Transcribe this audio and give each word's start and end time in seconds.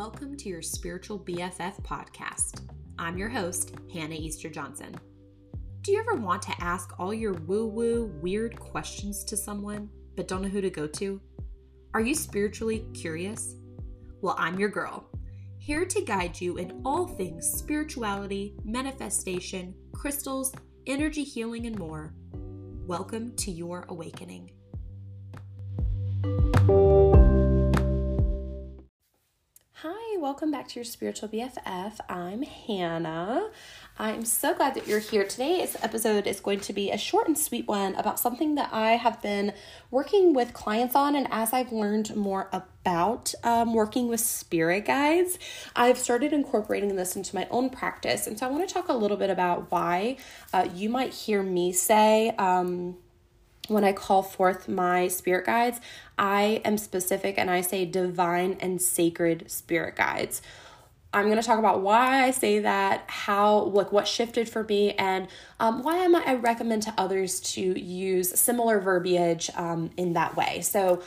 Welcome 0.00 0.34
to 0.38 0.48
your 0.48 0.62
Spiritual 0.62 1.18
BFF 1.18 1.82
podcast. 1.82 2.62
I'm 2.98 3.18
your 3.18 3.28
host, 3.28 3.74
Hannah 3.92 4.14
Easter 4.14 4.48
Johnson. 4.48 4.98
Do 5.82 5.92
you 5.92 6.00
ever 6.00 6.14
want 6.14 6.40
to 6.40 6.54
ask 6.58 6.98
all 6.98 7.12
your 7.12 7.34
woo 7.34 7.66
woo, 7.66 8.06
weird 8.22 8.58
questions 8.58 9.22
to 9.24 9.36
someone, 9.36 9.90
but 10.16 10.26
don't 10.26 10.40
know 10.40 10.48
who 10.48 10.62
to 10.62 10.70
go 10.70 10.86
to? 10.86 11.20
Are 11.92 12.00
you 12.00 12.14
spiritually 12.14 12.86
curious? 12.94 13.56
Well, 14.22 14.36
I'm 14.38 14.58
your 14.58 14.70
girl, 14.70 15.04
here 15.58 15.84
to 15.84 16.00
guide 16.00 16.40
you 16.40 16.56
in 16.56 16.80
all 16.82 17.06
things 17.06 17.46
spirituality, 17.46 18.54
manifestation, 18.64 19.74
crystals, 19.92 20.50
energy 20.86 21.24
healing, 21.24 21.66
and 21.66 21.78
more. 21.78 22.14
Welcome 22.86 23.36
to 23.36 23.50
your 23.50 23.84
awakening. 23.90 24.50
Welcome 30.20 30.50
back 30.50 30.68
to 30.68 30.74
your 30.74 30.84
spiritual 30.84 31.30
BFF. 31.30 31.94
I'm 32.06 32.42
Hannah. 32.42 33.48
I'm 33.98 34.26
so 34.26 34.52
glad 34.54 34.74
that 34.74 34.86
you're 34.86 34.98
here. 34.98 35.24
Today's 35.24 35.78
episode 35.82 36.26
is 36.26 36.40
going 36.40 36.60
to 36.60 36.74
be 36.74 36.90
a 36.90 36.98
short 36.98 37.26
and 37.26 37.38
sweet 37.38 37.66
one 37.66 37.94
about 37.94 38.20
something 38.20 38.54
that 38.56 38.68
I 38.70 38.92
have 38.92 39.22
been 39.22 39.54
working 39.90 40.34
with 40.34 40.52
clients 40.52 40.94
on. 40.94 41.16
And 41.16 41.26
as 41.30 41.54
I've 41.54 41.72
learned 41.72 42.14
more 42.14 42.50
about 42.52 43.32
um, 43.42 43.72
working 43.72 44.08
with 44.08 44.20
spirit 44.20 44.84
guides, 44.84 45.38
I've 45.74 45.96
started 45.96 46.34
incorporating 46.34 46.96
this 46.96 47.16
into 47.16 47.34
my 47.34 47.48
own 47.50 47.70
practice. 47.70 48.26
And 48.26 48.38
so 48.38 48.46
I 48.46 48.50
want 48.50 48.68
to 48.68 48.74
talk 48.74 48.88
a 48.88 48.94
little 48.94 49.16
bit 49.16 49.30
about 49.30 49.72
why 49.72 50.18
uh, 50.52 50.68
you 50.74 50.90
might 50.90 51.14
hear 51.14 51.42
me 51.42 51.72
say, 51.72 52.28
um, 52.36 52.98
when 53.70 53.84
I 53.84 53.92
call 53.92 54.22
forth 54.22 54.68
my 54.68 55.08
spirit 55.08 55.46
guides, 55.46 55.80
I 56.18 56.60
am 56.64 56.76
specific 56.76 57.38
and 57.38 57.50
I 57.50 57.60
say 57.60 57.84
divine 57.84 58.56
and 58.60 58.82
sacred 58.82 59.50
spirit 59.50 59.94
guides. 59.96 60.42
I'm 61.12 61.26
going 61.26 61.40
to 61.40 61.46
talk 61.46 61.58
about 61.58 61.80
why 61.80 62.24
I 62.24 62.30
say 62.30 62.60
that, 62.60 63.04
how, 63.08 63.62
like, 63.64 63.90
what 63.90 64.06
shifted 64.06 64.48
for 64.48 64.62
me, 64.62 64.92
and 64.92 65.26
um, 65.58 65.82
why 65.82 66.04
I 66.04 66.06
might 66.06 66.26
I 66.26 66.34
recommend 66.34 66.82
to 66.84 66.94
others 66.96 67.40
to 67.54 67.60
use 67.60 68.38
similar 68.38 68.78
verbiage 68.78 69.50
um, 69.56 69.90
in 69.96 70.12
that 70.12 70.36
way. 70.36 70.60
So, 70.60 71.02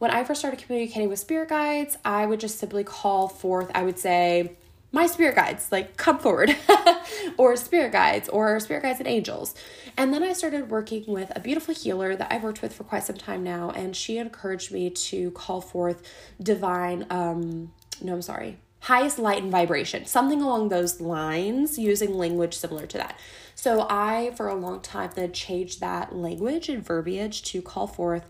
when 0.00 0.10
I 0.10 0.24
first 0.24 0.40
started 0.40 0.58
communicating 0.60 1.08
with 1.08 1.20
spirit 1.20 1.50
guides, 1.50 1.96
I 2.04 2.26
would 2.26 2.40
just 2.40 2.58
simply 2.58 2.82
call 2.82 3.28
forth, 3.28 3.70
I 3.76 3.84
would 3.84 3.98
say, 3.98 4.56
my 4.94 5.08
spirit 5.08 5.34
guides, 5.34 5.72
like 5.72 5.96
come 5.96 6.20
forward, 6.20 6.56
or 7.36 7.56
spirit 7.56 7.90
guides, 7.90 8.28
or 8.28 8.60
spirit 8.60 8.84
guides 8.84 9.00
and 9.00 9.08
angels. 9.08 9.52
And 9.96 10.14
then 10.14 10.22
I 10.22 10.32
started 10.32 10.70
working 10.70 11.04
with 11.08 11.32
a 11.34 11.40
beautiful 11.40 11.74
healer 11.74 12.14
that 12.14 12.32
I've 12.32 12.44
worked 12.44 12.62
with 12.62 12.72
for 12.72 12.84
quite 12.84 13.02
some 13.02 13.16
time 13.16 13.42
now, 13.42 13.70
and 13.70 13.96
she 13.96 14.18
encouraged 14.18 14.70
me 14.70 14.90
to 14.90 15.32
call 15.32 15.60
forth 15.60 16.08
divine, 16.40 17.06
um, 17.10 17.72
no, 18.00 18.14
I'm 18.14 18.22
sorry, 18.22 18.58
highest 18.82 19.18
light 19.18 19.42
and 19.42 19.50
vibration, 19.50 20.06
something 20.06 20.40
along 20.40 20.68
those 20.68 21.00
lines, 21.00 21.76
using 21.76 22.14
language 22.14 22.54
similar 22.54 22.86
to 22.86 22.98
that. 22.98 23.18
So 23.56 23.88
I, 23.90 24.32
for 24.36 24.46
a 24.46 24.54
long 24.54 24.80
time, 24.80 25.10
then 25.16 25.32
changed 25.32 25.80
that 25.80 26.14
language 26.14 26.68
and 26.68 26.84
verbiage 26.84 27.42
to 27.44 27.60
call 27.60 27.88
forth 27.88 28.26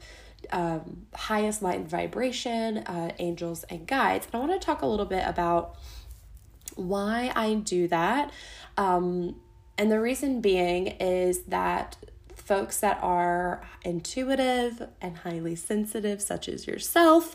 um, 0.50 1.06
highest 1.14 1.60
light 1.60 1.80
and 1.80 1.88
vibration, 1.88 2.78
uh, 2.78 3.10
angels 3.18 3.64
and 3.64 3.86
guides. 3.86 4.26
And 4.26 4.36
I 4.36 4.38
want 4.46 4.58
to 4.58 4.64
talk 4.64 4.80
a 4.80 4.86
little 4.86 5.06
bit 5.06 5.24
about 5.26 5.76
why 6.76 7.32
I 7.34 7.54
do 7.54 7.88
that. 7.88 8.30
Um, 8.76 9.36
and 9.76 9.90
the 9.90 10.00
reason 10.00 10.40
being 10.40 10.86
is 10.86 11.42
that 11.44 11.96
folks 12.36 12.80
that 12.80 12.98
are 13.02 13.66
intuitive 13.82 14.88
and 15.00 15.18
highly 15.18 15.56
sensitive, 15.56 16.20
such 16.20 16.48
as 16.48 16.66
yourself, 16.66 17.34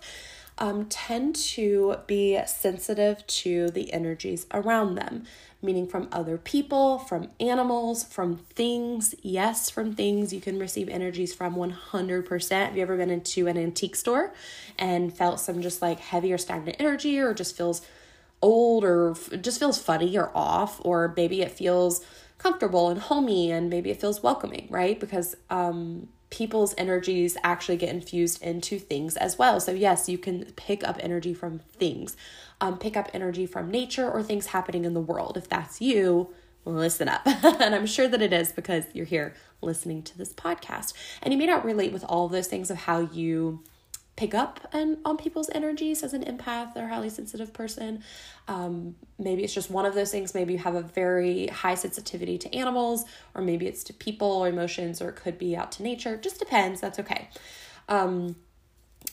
um, 0.59 0.85
tend 0.87 1.35
to 1.35 1.97
be 2.05 2.39
sensitive 2.45 3.25
to 3.25 3.69
the 3.71 3.91
energies 3.93 4.45
around 4.53 4.95
them, 4.95 5.23
meaning 5.61 5.87
from 5.87 6.09
other 6.11 6.37
people, 6.37 6.99
from 6.99 7.29
animals, 7.39 8.03
from 8.03 8.37
things. 8.37 9.15
Yes, 9.21 9.69
from 9.69 9.95
things 9.95 10.33
you 10.33 10.41
can 10.41 10.59
receive 10.59 10.89
energies 10.89 11.33
from 11.33 11.55
100%. 11.55 12.51
Have 12.51 12.75
you 12.75 12.81
ever 12.81 12.97
been 12.97 13.09
into 13.09 13.47
an 13.47 13.57
antique 13.57 13.95
store 13.95 14.33
and 14.77 15.13
felt 15.15 15.39
some 15.39 15.61
just 15.61 15.81
like 15.81 15.99
heavy 15.99 16.31
or 16.33 16.37
stagnant 16.37 16.77
energy 16.79 17.17
or 17.19 17.33
just 17.33 17.55
feels 17.55 17.81
old 18.41 18.83
or 18.83 19.15
just 19.41 19.59
feels 19.59 19.81
funny 19.81 20.17
or 20.17 20.31
off 20.35 20.79
or 20.83 21.13
maybe 21.15 21.41
it 21.41 21.51
feels 21.51 22.03
comfortable 22.37 22.89
and 22.89 23.01
homey 23.01 23.51
and 23.51 23.69
maybe 23.69 23.89
it 23.89 23.99
feels 23.99 24.23
welcoming 24.23 24.67
right 24.69 24.99
because 24.99 25.35
um 25.49 26.07
people's 26.29 26.75
energies 26.77 27.35
actually 27.43 27.75
get 27.75 27.89
infused 27.89 28.41
into 28.41 28.77
things 28.79 29.17
as 29.17 29.37
well 29.37 29.59
so 29.59 29.71
yes 29.71 30.07
you 30.07 30.17
can 30.17 30.45
pick 30.55 30.87
up 30.87 30.97
energy 31.01 31.33
from 31.33 31.59
things 31.59 32.15
um, 32.61 32.77
pick 32.77 32.95
up 32.95 33.09
energy 33.13 33.45
from 33.45 33.71
nature 33.71 34.09
or 34.09 34.21
things 34.21 34.47
happening 34.47 34.85
in 34.85 34.93
the 34.93 35.01
world 35.01 35.37
if 35.37 35.49
that's 35.49 35.81
you 35.81 36.29
listen 36.65 37.09
up. 37.09 37.21
and 37.25 37.75
I'm 37.75 37.85
sure 37.85 38.07
that 38.07 38.21
it 38.21 38.33
is 38.33 38.51
because 38.51 38.85
you're 38.93 39.05
here 39.05 39.33
listening 39.61 40.03
to 40.03 40.17
this 40.17 40.33
podcast. 40.33 40.93
And 41.21 41.33
you 41.33 41.37
may 41.37 41.45
not 41.45 41.65
relate 41.65 41.91
with 41.91 42.03
all 42.07 42.25
of 42.25 42.31
those 42.31 42.47
things 42.47 42.69
of 42.69 42.77
how 42.77 42.99
you 42.99 43.63
pick 44.19 44.33
up 44.33 44.59
and 44.73 44.97
on 45.05 45.15
people's 45.15 45.49
energies 45.55 46.03
as 46.03 46.13
an 46.13 46.25
empath 46.25 46.75
or 46.75 46.87
highly 46.87 47.09
sensitive 47.09 47.53
person. 47.53 48.03
Um, 48.49 48.97
maybe 49.17 49.45
it's 49.45 49.53
just 49.53 49.71
one 49.71 49.85
of 49.85 49.95
those 49.95 50.11
things. 50.11 50.35
Maybe 50.35 50.51
you 50.53 50.59
have 50.59 50.75
a 50.75 50.81
very 50.81 51.47
high 51.47 51.75
sensitivity 51.75 52.37
to 52.39 52.53
animals, 52.53 53.05
or 53.33 53.41
maybe 53.41 53.65
it's 53.65 53.81
to 53.85 53.93
people 53.93 54.27
or 54.27 54.49
emotions, 54.49 55.01
or 55.01 55.07
it 55.07 55.15
could 55.15 55.37
be 55.37 55.55
out 55.55 55.71
to 55.73 55.83
nature. 55.83 56.17
Just 56.17 56.37
depends. 56.37 56.81
That's 56.81 56.99
okay. 56.99 57.29
Um, 57.87 58.35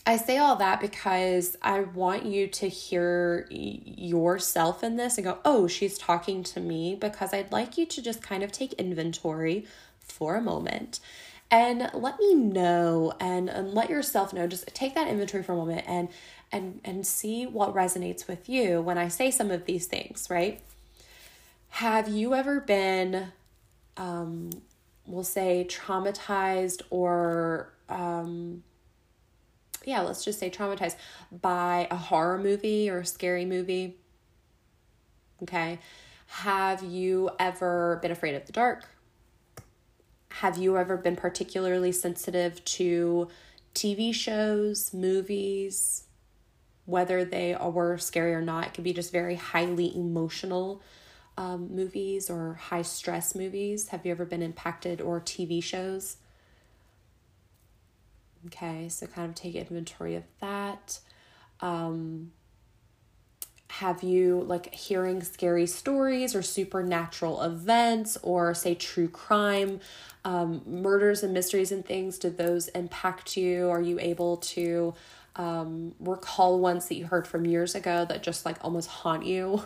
I 0.05 0.16
say 0.16 0.39
all 0.39 0.56
that 0.56 0.81
because 0.81 1.56
I 1.62 1.81
want 1.83 2.27
you 2.27 2.49
to 2.49 2.69
hear 2.69 3.47
yourself 3.49 4.83
in 4.83 4.97
this 4.97 5.19
and 5.19 5.25
go, 5.25 5.39
oh, 5.45 5.69
she's 5.69 5.97
talking 5.97 6.43
to 6.43 6.59
me, 6.59 6.97
because 6.97 7.33
I'd 7.33 7.53
like 7.53 7.78
you 7.78 7.87
to 7.87 8.03
just 8.03 8.22
kind 8.22 8.43
of 8.43 8.50
take 8.50 8.72
inventory 8.72 9.66
for 10.00 10.34
a 10.34 10.43
moment 10.43 10.99
and 11.51 11.91
let 11.95 12.19
me 12.19 12.34
know 12.34 13.12
and, 13.21 13.49
and 13.49 13.73
let 13.73 13.89
yourself 13.89 14.33
know 14.33 14.47
just 14.47 14.67
take 14.75 14.95
that 14.95 15.09
inventory 15.09 15.43
for 15.43 15.53
a 15.53 15.57
moment 15.57 15.84
and 15.87 16.09
and 16.53 16.81
and 16.84 17.07
see 17.07 17.47
what 17.47 17.75
resonates 17.75 18.29
with 18.29 18.49
you 18.49 18.81
when 18.81 18.99
i 18.99 19.09
say 19.09 19.31
some 19.31 19.51
of 19.51 19.65
these 19.65 19.87
things 19.87 20.29
right? 20.31 20.61
Have 21.69 22.09
you 22.09 22.34
ever 22.34 22.61
been 22.61 23.33
um 23.97 24.51
we'll 25.07 25.25
say 25.25 25.67
traumatized 25.69 26.83
or 26.91 27.73
um 27.89 28.63
yeah 29.84 30.01
let's 30.01 30.25
just 30.25 30.39
say 30.39 30.51
traumatized 30.51 30.97
by 31.31 31.87
a 31.91 31.97
horror 31.97 32.39
movie 32.39 32.89
or 32.91 33.01
a 33.01 33.07
scary 33.07 33.45
movie? 33.45 33.97
Okay. 35.43 35.78
Have 36.28 36.83
you 36.83 37.31
ever 37.39 37.99
been 38.03 38.11
afraid 38.11 38.34
of 38.34 38.47
the 38.47 38.53
dark 38.53 38.89
have 40.41 40.58
you 40.58 40.76
ever 40.76 40.98
been 40.98 41.16
particularly 41.16 41.91
sensitive 41.92 42.62
to 42.66 43.28
TV 43.74 44.14
shows, 44.14 44.92
movies, 44.92 46.04
whether 46.84 47.24
they 47.24 47.56
were 47.56 47.97
scary 47.97 48.34
or 48.34 48.42
not? 48.42 48.66
It 48.66 48.74
could 48.74 48.84
be 48.84 48.92
just 48.92 49.10
very 49.10 49.36
highly 49.36 49.97
emotional 49.97 50.82
um, 51.38 51.74
movies 51.74 52.28
or 52.28 52.54
high 52.54 52.82
stress 52.82 53.34
movies. 53.34 53.88
Have 53.88 54.04
you 54.04 54.12
ever 54.12 54.26
been 54.26 54.42
impacted 54.42 55.00
or 55.00 55.20
TV 55.20 55.62
shows? 55.62 56.19
Okay, 58.47 58.91
so 58.91 59.06
kind 59.06 59.30
of 59.30 59.34
take 59.34 59.54
inventory 59.54 60.16
of 60.16 60.24
that. 60.41 61.00
Um, 61.62 62.32
have 63.69 64.03
you 64.03 64.43
like 64.47 64.75
hearing 64.75 65.22
scary 65.22 65.66
stories 65.66 66.34
or 66.34 66.43
supernatural 66.43 67.43
events 67.43 68.16
or 68.22 68.54
say 68.54 68.75
true 68.75 69.09
crime 69.09 69.81
um, 70.25 70.62
murders 70.66 71.22
and 71.22 71.34
mysteries 71.34 71.72
and 71.72 71.84
things? 71.84 72.19
Did 72.19 72.38
those 72.38 72.69
impact 72.69 73.36
you? 73.36 73.68
Are 73.68 73.80
you 73.80 73.98
able 74.01 74.39
to 74.39 74.95
um, 75.36 75.95
recall 76.01 76.59
ones 76.59 76.89
that 76.89 76.95
you 76.95 77.07
heard 77.07 77.27
from 77.27 77.45
years 77.45 77.74
ago 77.74 78.04
that 78.07 78.22
just 78.22 78.47
like 78.47 78.57
almost 78.63 78.89
haunt 78.89 79.27
you? 79.27 79.63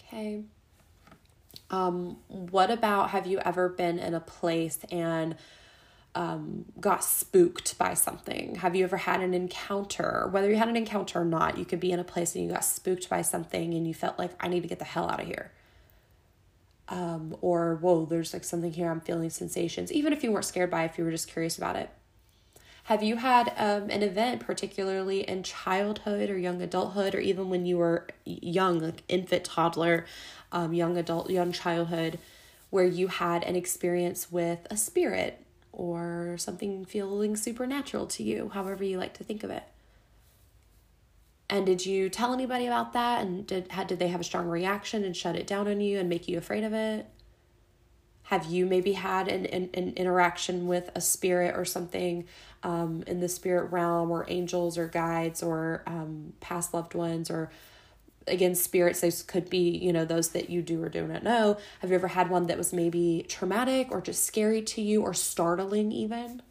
Okay. 0.00 0.42
Um, 1.70 2.18
what 2.28 2.70
about 2.70 3.10
have 3.10 3.26
you 3.26 3.38
ever 3.38 3.68
been 3.68 3.98
in 3.98 4.14
a 4.14 4.20
place 4.20 4.78
and 4.90 5.36
um, 6.14 6.64
got 6.80 7.02
spooked 7.02 7.76
by 7.78 7.94
something? 7.94 8.56
Have 8.56 8.76
you 8.76 8.84
ever 8.84 8.98
had 8.98 9.20
an 9.20 9.34
encounter? 9.34 10.28
Whether 10.30 10.50
you 10.50 10.56
had 10.56 10.68
an 10.68 10.76
encounter 10.76 11.20
or 11.20 11.24
not, 11.24 11.58
you 11.58 11.64
could 11.64 11.80
be 11.80 11.92
in 11.92 11.98
a 11.98 12.04
place 12.04 12.34
and 12.34 12.44
you 12.44 12.50
got 12.50 12.64
spooked 12.64 13.08
by 13.08 13.22
something 13.22 13.74
and 13.74 13.86
you 13.86 13.94
felt 13.94 14.18
like, 14.18 14.30
I 14.40 14.48
need 14.48 14.62
to 14.62 14.68
get 14.68 14.78
the 14.78 14.84
hell 14.84 15.10
out 15.10 15.20
of 15.20 15.26
here. 15.26 15.50
Um, 16.88 17.36
or, 17.40 17.76
whoa, 17.76 18.04
there's 18.04 18.32
like 18.32 18.44
something 18.44 18.72
here, 18.72 18.90
I'm 18.90 19.00
feeling 19.00 19.30
sensations, 19.30 19.90
even 19.90 20.12
if 20.12 20.22
you 20.22 20.30
weren't 20.30 20.44
scared 20.44 20.70
by 20.70 20.82
it, 20.82 20.90
if 20.90 20.98
you 20.98 21.04
were 21.04 21.10
just 21.10 21.28
curious 21.28 21.56
about 21.56 21.76
it. 21.76 21.90
Have 22.84 23.02
you 23.02 23.16
had 23.16 23.48
um, 23.56 23.88
an 23.88 24.02
event, 24.02 24.40
particularly 24.40 25.20
in 25.20 25.42
childhood 25.42 26.28
or 26.28 26.36
young 26.36 26.60
adulthood, 26.60 27.14
or 27.14 27.20
even 27.20 27.48
when 27.48 27.64
you 27.64 27.78
were 27.78 28.06
young, 28.26 28.78
like 28.80 29.02
infant, 29.08 29.44
toddler, 29.44 30.04
um, 30.52 30.74
young 30.74 30.98
adult, 30.98 31.30
young 31.30 31.50
childhood, 31.50 32.18
where 32.68 32.84
you 32.84 33.08
had 33.08 33.42
an 33.44 33.56
experience 33.56 34.30
with 34.30 34.66
a 34.70 34.76
spirit 34.76 35.43
or 35.76 36.36
something 36.38 36.84
feeling 36.84 37.36
supernatural 37.36 38.06
to 38.06 38.22
you, 38.22 38.50
however 38.54 38.84
you 38.84 38.98
like 38.98 39.14
to 39.14 39.24
think 39.24 39.42
of 39.42 39.50
it. 39.50 39.64
And 41.50 41.66
did 41.66 41.84
you 41.84 42.08
tell 42.08 42.32
anybody 42.32 42.66
about 42.66 42.92
that? 42.94 43.22
And 43.22 43.46
did 43.46 43.70
had 43.70 43.86
did 43.86 43.98
they 43.98 44.08
have 44.08 44.20
a 44.20 44.24
strong 44.24 44.48
reaction 44.48 45.04
and 45.04 45.16
shut 45.16 45.36
it 45.36 45.46
down 45.46 45.68
on 45.68 45.80
you 45.80 45.98
and 45.98 46.08
make 46.08 46.26
you 46.26 46.38
afraid 46.38 46.64
of 46.64 46.72
it? 46.72 47.06
Have 48.28 48.46
you 48.46 48.64
maybe 48.64 48.92
had 48.92 49.28
an, 49.28 49.44
an, 49.46 49.68
an 49.74 49.92
interaction 49.96 50.66
with 50.66 50.90
a 50.94 51.00
spirit 51.00 51.54
or 51.54 51.66
something 51.66 52.24
um, 52.62 53.04
in 53.06 53.20
the 53.20 53.28
spirit 53.28 53.70
realm, 53.70 54.10
or 54.10 54.24
angels 54.28 54.78
or 54.78 54.88
guides 54.88 55.42
or 55.42 55.82
um, 55.86 56.32
past 56.40 56.72
loved 56.72 56.94
ones, 56.94 57.30
or 57.30 57.50
again, 58.26 58.54
spirits? 58.54 59.00
Those 59.00 59.22
could 59.22 59.50
be, 59.50 59.70
you 59.70 59.92
know, 59.92 60.04
those 60.04 60.30
that 60.30 60.50
you 60.50 60.62
do 60.62 60.82
or 60.82 60.88
do 60.88 61.06
not 61.06 61.22
know. 61.22 61.58
Have 61.80 61.90
you 61.90 61.96
ever 61.96 62.08
had 62.08 62.30
one 62.30 62.46
that 62.46 62.58
was 62.58 62.72
maybe 62.72 63.24
traumatic 63.28 63.88
or 63.90 64.00
just 64.00 64.24
scary 64.24 64.62
to 64.62 64.82
you 64.82 65.02
or 65.02 65.14
startling, 65.14 65.92
even? 65.92 66.42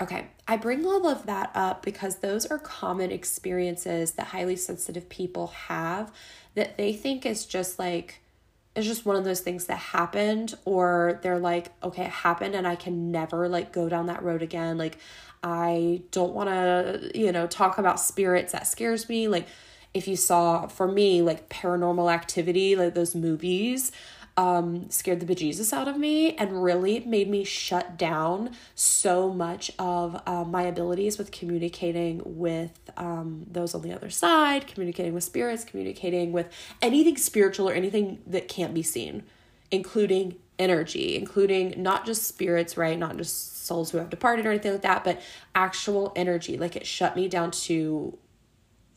Okay, 0.00 0.26
I 0.48 0.56
bring 0.56 0.84
all 0.84 1.06
of 1.06 1.26
that 1.26 1.52
up 1.54 1.82
because 1.84 2.16
those 2.16 2.44
are 2.46 2.58
common 2.58 3.12
experiences 3.12 4.12
that 4.12 4.28
highly 4.28 4.56
sensitive 4.56 5.08
people 5.08 5.46
have 5.46 6.12
that 6.54 6.76
they 6.76 6.92
think 6.92 7.24
is 7.24 7.46
just 7.46 7.78
like, 7.78 8.20
it's 8.74 8.86
just 8.86 9.06
one 9.06 9.16
of 9.16 9.24
those 9.24 9.40
things 9.40 9.66
that 9.66 9.76
happened, 9.76 10.54
or 10.64 11.20
they're 11.22 11.38
like, 11.38 11.70
okay, 11.84 12.04
it 12.04 12.10
happened 12.10 12.54
and 12.54 12.66
I 12.66 12.74
can 12.74 13.12
never 13.12 13.48
like 13.48 13.72
go 13.72 13.88
down 13.88 14.06
that 14.06 14.22
road 14.22 14.42
again. 14.42 14.76
Like, 14.76 14.98
I 15.44 16.02
don't 16.10 16.32
want 16.32 16.48
to, 16.48 17.10
you 17.14 17.30
know, 17.30 17.46
talk 17.46 17.78
about 17.78 18.00
spirits. 18.00 18.52
That 18.52 18.66
scares 18.66 19.08
me. 19.08 19.28
Like, 19.28 19.46
if 19.94 20.08
you 20.08 20.16
saw, 20.16 20.66
for 20.66 20.88
me, 20.88 21.22
like 21.22 21.48
paranormal 21.48 22.12
activity, 22.12 22.76
like 22.76 22.94
those 22.94 23.14
movies, 23.14 23.92
um, 24.36 24.88
scared 24.88 25.20
the 25.20 25.26
bejesus 25.26 25.72
out 25.72 25.88
of 25.88 25.98
me 25.98 26.34
and 26.36 26.62
really 26.62 27.00
made 27.00 27.28
me 27.28 27.44
shut 27.44 27.98
down 27.98 28.50
so 28.74 29.30
much 29.30 29.70
of 29.78 30.20
uh, 30.26 30.44
my 30.44 30.62
abilities 30.62 31.18
with 31.18 31.30
communicating 31.30 32.22
with 32.24 32.90
um, 32.96 33.46
those 33.50 33.74
on 33.74 33.82
the 33.82 33.92
other 33.92 34.08
side, 34.08 34.66
communicating 34.66 35.12
with 35.12 35.24
spirits, 35.24 35.64
communicating 35.64 36.32
with 36.32 36.48
anything 36.80 37.16
spiritual 37.16 37.68
or 37.68 37.74
anything 37.74 38.20
that 38.26 38.48
can't 38.48 38.72
be 38.72 38.82
seen, 38.82 39.22
including 39.70 40.36
energy, 40.58 41.16
including 41.16 41.74
not 41.76 42.06
just 42.06 42.26
spirits, 42.26 42.76
right? 42.76 42.98
Not 42.98 43.18
just 43.18 43.66
souls 43.66 43.90
who 43.90 43.98
have 43.98 44.08
departed 44.08 44.46
or 44.46 44.50
anything 44.50 44.72
like 44.72 44.82
that, 44.82 45.04
but 45.04 45.20
actual 45.54 46.12
energy. 46.16 46.56
Like 46.56 46.76
it 46.76 46.86
shut 46.86 47.16
me 47.16 47.28
down 47.28 47.50
to 47.50 48.16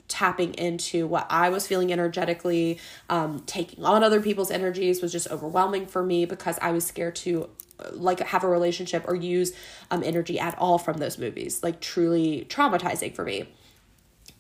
tapping 0.08 0.54
into 0.54 1.08
what 1.08 1.28
I 1.30 1.50
was 1.50 1.68
feeling 1.68 1.92
energetically, 1.92 2.80
um, 3.10 3.40
taking 3.46 3.84
on 3.84 4.04
other 4.04 4.22
people's 4.22 4.52
energies 4.52 5.02
was 5.02 5.12
just 5.12 5.30
overwhelming 5.30 5.88
for 5.88 6.04
me 6.04 6.26
because 6.26 6.60
I 6.62 6.72
was 6.72 6.86
scared 6.86 7.16
to 7.18 7.50
like 7.92 8.20
have 8.20 8.44
a 8.44 8.48
relationship 8.48 9.04
or 9.08 9.16
use 9.16 9.54
um, 9.92 10.04
energy 10.04 10.40
at 10.40 10.58
all 10.58 10.78
from 10.78 10.98
those 10.98 11.18
movies. 11.18 11.64
Like 11.64 11.80
truly 11.80 12.46
traumatizing 12.50 13.14
for 13.16 13.24
me. 13.26 13.48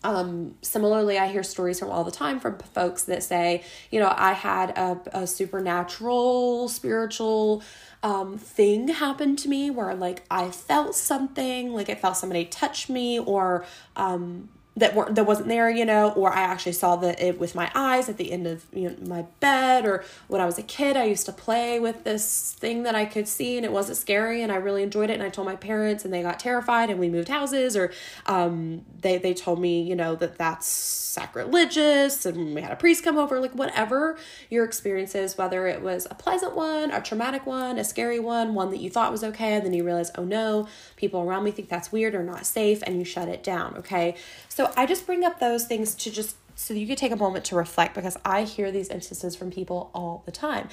Um, 0.03 0.55
similarly, 0.61 1.17
I 1.17 1.27
hear 1.27 1.41
stories 1.41 1.79
from 1.79 1.89
all 1.89 2.03
the 2.03 2.11
time 2.11 2.39
from 2.39 2.59
folks 2.59 3.03
that 3.03 3.23
say, 3.23 3.63
you 3.89 3.99
know, 3.99 4.13
I 4.15 4.33
had 4.33 4.69
a, 4.77 5.01
a 5.11 5.27
supernatural, 5.27 6.69
spiritual 6.69 7.63
um, 8.03 8.37
thing 8.37 8.87
happen 8.89 9.35
to 9.37 9.49
me 9.49 9.71
where 9.71 9.95
like 9.95 10.23
I 10.29 10.51
felt 10.51 10.95
something, 10.95 11.73
like 11.73 11.89
I 11.89 11.95
felt 11.95 12.17
somebody 12.17 12.45
touch 12.45 12.87
me, 12.87 13.17
or 13.17 13.65
um, 13.95 14.49
that 14.77 14.93
weren't 14.93 15.15
that 15.15 15.25
wasn't 15.25 15.47
there, 15.47 15.69
you 15.69 15.85
know, 15.85 16.11
or 16.11 16.33
I 16.33 16.41
actually 16.41 16.73
saw 16.73 16.97
that 16.97 17.21
it 17.21 17.39
with 17.39 17.55
my 17.55 17.71
eyes 17.73 18.09
at 18.09 18.17
the 18.17 18.31
end 18.31 18.45
of 18.45 18.65
you 18.73 18.89
know 18.89 18.95
my 19.07 19.21
bed, 19.39 19.85
or 19.85 20.03
when 20.27 20.41
I 20.41 20.45
was 20.45 20.57
a 20.57 20.63
kid, 20.63 20.97
I 20.97 21.05
used 21.05 21.25
to 21.27 21.31
play 21.31 21.79
with 21.79 22.03
this 22.03 22.53
thing 22.59 22.83
that 22.83 22.93
I 22.93 23.05
could 23.05 23.27
see, 23.27 23.55
and 23.55 23.65
it 23.65 23.71
wasn't 23.71 23.97
scary, 23.97 24.41
and 24.41 24.51
I 24.51 24.57
really 24.57 24.83
enjoyed 24.83 25.09
it, 25.09 25.13
and 25.13 25.23
I 25.23 25.29
told 25.29 25.47
my 25.47 25.55
parents, 25.55 26.03
and 26.03 26.13
they 26.13 26.21
got 26.21 26.39
terrified, 26.39 26.89
and 26.89 26.99
we 26.99 27.09
moved 27.09 27.29
houses, 27.29 27.77
or 27.77 27.93
um, 28.25 28.83
they 28.99 29.17
they 29.17 29.33
told 29.33 29.59
me, 29.61 29.81
you 29.81 29.95
know, 29.95 30.15
that 30.15 30.37
that's 30.37 30.67
sacrilegious, 30.67 32.25
and 32.25 32.53
we 32.53 32.61
had 32.61 32.71
a 32.71 32.75
priest 32.75 33.01
come 33.03 33.17
over, 33.17 33.39
like 33.39 33.53
whatever 33.53 34.17
your 34.49 34.65
experience 34.65 35.15
is, 35.15 35.37
whether 35.37 35.67
it 35.67 35.81
was 35.81 36.05
a 36.11 36.15
pleasant 36.15 36.53
one, 36.53 36.91
a 36.91 37.01
traumatic 37.01 37.45
one, 37.45 37.79
a 37.79 37.83
scary 37.85 38.19
one, 38.19 38.53
one 38.53 38.71
that 38.71 38.81
you 38.81 38.89
thought 38.89 39.11
was 39.11 39.23
okay, 39.23 39.53
and 39.53 39.65
then 39.65 39.73
you 39.73 39.85
realize, 39.85 40.11
oh 40.17 40.25
no, 40.25 40.67
people 40.97 41.21
around 41.21 41.45
me 41.45 41.51
think 41.51 41.69
that's 41.69 41.93
weird 41.93 42.13
or 42.13 42.23
not 42.23 42.45
safe, 42.45 42.83
and 42.85 42.97
you 42.97 43.05
shut 43.05 43.29
it 43.29 43.41
down, 43.41 43.77
okay, 43.77 44.15
so 44.49 44.64
I 44.75 44.85
just 44.85 45.05
bring 45.05 45.23
up 45.23 45.39
those 45.39 45.65
things 45.65 45.95
to 45.95 46.11
just 46.11 46.37
so 46.55 46.73
you 46.73 46.87
could 46.87 46.97
take 46.97 47.11
a 47.11 47.17
moment 47.17 47.45
to 47.45 47.55
reflect 47.55 47.95
because 47.95 48.17
I 48.23 48.43
hear 48.43 48.71
these 48.71 48.87
instances 48.89 49.35
from 49.35 49.51
people 49.51 49.91
all 49.93 50.23
the 50.25 50.31
time. 50.31 50.69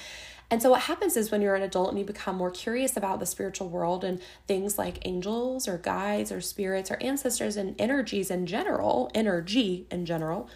And 0.49 0.61
so, 0.61 0.69
what 0.69 0.81
happens 0.81 1.17
is 1.17 1.31
when 1.31 1.41
you're 1.41 1.55
an 1.55 1.63
adult 1.63 1.89
and 1.89 1.99
you 1.99 2.05
become 2.05 2.35
more 2.35 2.51
curious 2.51 2.95
about 2.95 3.19
the 3.19 3.25
spiritual 3.25 3.69
world 3.69 4.03
and 4.03 4.21
things 4.47 4.77
like 4.77 4.99
angels 5.05 5.67
or 5.67 5.77
guides 5.77 6.31
or 6.31 6.41
spirits 6.41 6.91
or 6.91 6.97
ancestors 7.01 7.57
and 7.57 7.75
energies 7.79 8.29
in 8.29 8.45
general, 8.45 9.09
energy 9.15 9.87
in 9.89 10.05
general, 10.05 10.49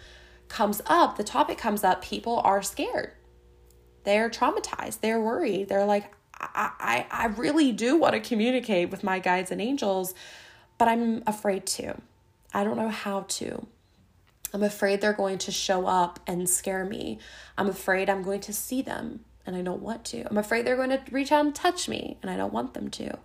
comes 0.48 0.80
up, 0.86 1.16
the 1.16 1.24
topic 1.24 1.58
comes 1.58 1.84
up, 1.84 2.02
people 2.02 2.40
are 2.44 2.62
scared. 2.62 3.12
They're 4.04 4.30
traumatized. 4.30 5.00
They're 5.00 5.20
worried. 5.20 5.68
They're 5.68 5.84
like, 5.84 6.12
I, 6.40 6.70
I, 6.78 7.06
I 7.10 7.26
really 7.26 7.72
do 7.72 7.96
want 7.96 8.14
to 8.14 8.20
communicate 8.20 8.90
with 8.90 9.04
my 9.04 9.18
guides 9.18 9.50
and 9.50 9.60
angels, 9.60 10.14
but 10.78 10.88
I'm 10.88 11.22
afraid 11.26 11.66
to. 11.66 12.00
I 12.52 12.64
don't 12.64 12.76
know 12.76 12.88
how 12.88 13.22
to. 13.28 13.66
I'm 14.52 14.62
afraid 14.62 15.00
they're 15.00 15.12
going 15.12 15.38
to 15.38 15.52
show 15.52 15.86
up 15.86 16.20
and 16.26 16.48
scare 16.48 16.84
me. 16.84 17.18
I'm 17.56 17.68
afraid 17.68 18.08
I'm 18.08 18.22
going 18.22 18.40
to 18.42 18.52
see 18.52 18.80
them 18.80 19.20
and 19.46 19.54
I 19.54 19.62
don't 19.62 19.82
want 19.82 20.04
to. 20.06 20.28
I'm 20.28 20.38
afraid 20.38 20.66
they're 20.66 20.76
going 20.76 20.90
to 20.90 21.02
reach 21.10 21.32
out 21.32 21.44
and 21.44 21.54
touch 21.54 21.88
me 21.88 22.16
and 22.22 22.30
I 22.30 22.36
don't 22.36 22.52
want 22.52 22.74
them 22.74 22.88
to. 22.90 23.18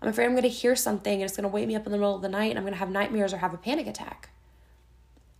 I'm 0.00 0.08
afraid 0.08 0.26
I'm 0.26 0.32
going 0.32 0.42
to 0.42 0.48
hear 0.48 0.76
something 0.76 1.14
and 1.14 1.22
it's 1.22 1.36
going 1.36 1.48
to 1.48 1.48
wake 1.48 1.66
me 1.66 1.76
up 1.76 1.86
in 1.86 1.92
the 1.92 1.98
middle 1.98 2.14
of 2.14 2.22
the 2.22 2.28
night 2.28 2.50
and 2.50 2.58
I'm 2.58 2.64
going 2.64 2.74
to 2.74 2.78
have 2.78 2.90
nightmares 2.90 3.32
or 3.32 3.38
have 3.38 3.54
a 3.54 3.58
panic 3.58 3.86
attack. 3.86 4.30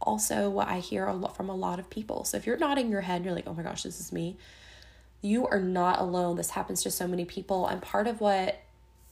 Also, 0.01 0.49
what 0.49 0.69
I 0.69 0.79
hear 0.79 1.07
a 1.07 1.15
lot 1.15 1.37
from 1.37 1.49
a 1.49 1.55
lot 1.55 1.81
of 1.81 1.91
people. 1.91 2.25
So 2.25 2.37
if 2.37 2.47
you're 2.47 2.57
nodding 2.57 2.91
your 2.91 3.01
head 3.01 3.17
and 3.17 3.25
you're 3.25 3.35
like, 3.35 3.47
oh 3.47 3.55
my 3.55 3.63
gosh, 3.63 3.83
this 3.83 4.01
is 4.01 4.13
me, 4.13 4.37
you 5.21 5.47
are 5.49 5.61
not 5.61 6.01
alone. 6.01 6.37
This 6.37 6.51
happens 6.51 6.83
to 6.85 6.91
so 6.91 7.09
many 7.09 7.25
people. 7.25 7.67
And 7.67 7.83
part 7.83 8.07
of 8.07 8.21
what 8.21 8.61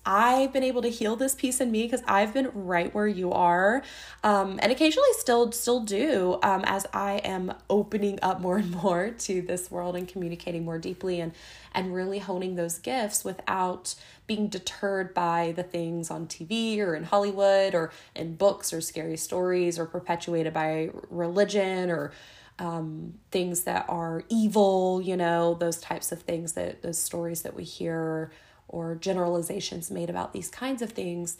I've 0.06 0.52
been 0.52 0.62
able 0.62 0.82
to 0.82 0.88
heal 0.88 1.16
this 1.16 1.34
piece 1.34 1.60
in 1.60 1.72
me 1.72 1.82
because 1.82 2.02
I've 2.06 2.32
been 2.32 2.50
right 2.54 2.94
where 2.94 3.08
you 3.08 3.32
are, 3.32 3.82
um, 4.22 4.60
and 4.62 4.70
occasionally 4.70 5.08
still 5.18 5.50
still 5.50 5.80
do 5.80 6.38
um, 6.44 6.62
as 6.64 6.86
I 6.92 7.14
am 7.24 7.52
opening 7.68 8.20
up 8.22 8.40
more 8.40 8.58
and 8.58 8.70
more 8.70 9.10
to 9.18 9.42
this 9.42 9.70
world 9.70 9.96
and 9.96 10.06
communicating 10.06 10.64
more 10.64 10.78
deeply 10.78 11.20
and 11.20 11.32
and 11.74 11.92
really 11.92 12.20
honing 12.20 12.54
those 12.54 12.78
gifts 12.78 13.24
without 13.24 13.96
being 14.26 14.48
deterred 14.48 15.12
by 15.12 15.52
the 15.56 15.62
things 15.62 16.10
on 16.10 16.26
TV 16.26 16.78
or 16.78 16.94
in 16.94 17.04
Hollywood 17.04 17.74
or 17.74 17.90
in 18.14 18.36
books 18.36 18.72
or 18.72 18.80
scary 18.80 19.16
stories 19.16 19.78
or 19.78 19.86
perpetuated 19.86 20.54
by 20.54 20.90
religion 21.10 21.90
or 21.90 22.12
um, 22.58 23.14
things 23.30 23.64
that 23.64 23.84
are 23.88 24.24
evil, 24.28 25.02
you 25.02 25.16
know, 25.16 25.54
those 25.54 25.78
types 25.78 26.12
of 26.12 26.22
things 26.22 26.52
that 26.52 26.82
those 26.82 26.98
stories 26.98 27.42
that 27.42 27.54
we 27.54 27.64
hear 27.64 28.30
or 28.68 28.94
generalizations 28.94 29.90
made 29.90 30.10
about 30.10 30.32
these 30.32 30.48
kinds 30.48 30.82
of 30.82 30.90
things. 30.90 31.38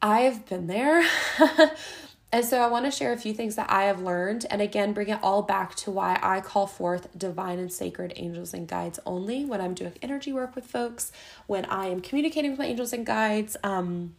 I've 0.00 0.46
been 0.46 0.66
there. 0.66 1.04
and 2.32 2.44
so 2.44 2.60
I 2.60 2.68
want 2.68 2.84
to 2.84 2.90
share 2.90 3.12
a 3.12 3.16
few 3.16 3.32
things 3.32 3.56
that 3.56 3.70
I 3.70 3.84
have 3.84 4.00
learned 4.00 4.46
and 4.50 4.62
again 4.62 4.92
bring 4.92 5.08
it 5.08 5.18
all 5.22 5.42
back 5.42 5.74
to 5.76 5.90
why 5.90 6.18
I 6.22 6.40
call 6.40 6.66
forth 6.66 7.08
divine 7.16 7.58
and 7.58 7.72
sacred 7.72 8.12
angels 8.16 8.54
and 8.54 8.68
guides 8.68 9.00
only 9.06 9.44
when 9.44 9.60
I'm 9.60 9.74
doing 9.74 9.94
energy 10.02 10.32
work 10.32 10.54
with 10.54 10.66
folks, 10.66 11.10
when 11.46 11.64
I 11.64 11.86
am 11.86 12.00
communicating 12.00 12.52
with 12.52 12.60
my 12.60 12.66
angels 12.66 12.92
and 12.92 13.04
guides. 13.04 13.56
Um, 13.62 14.14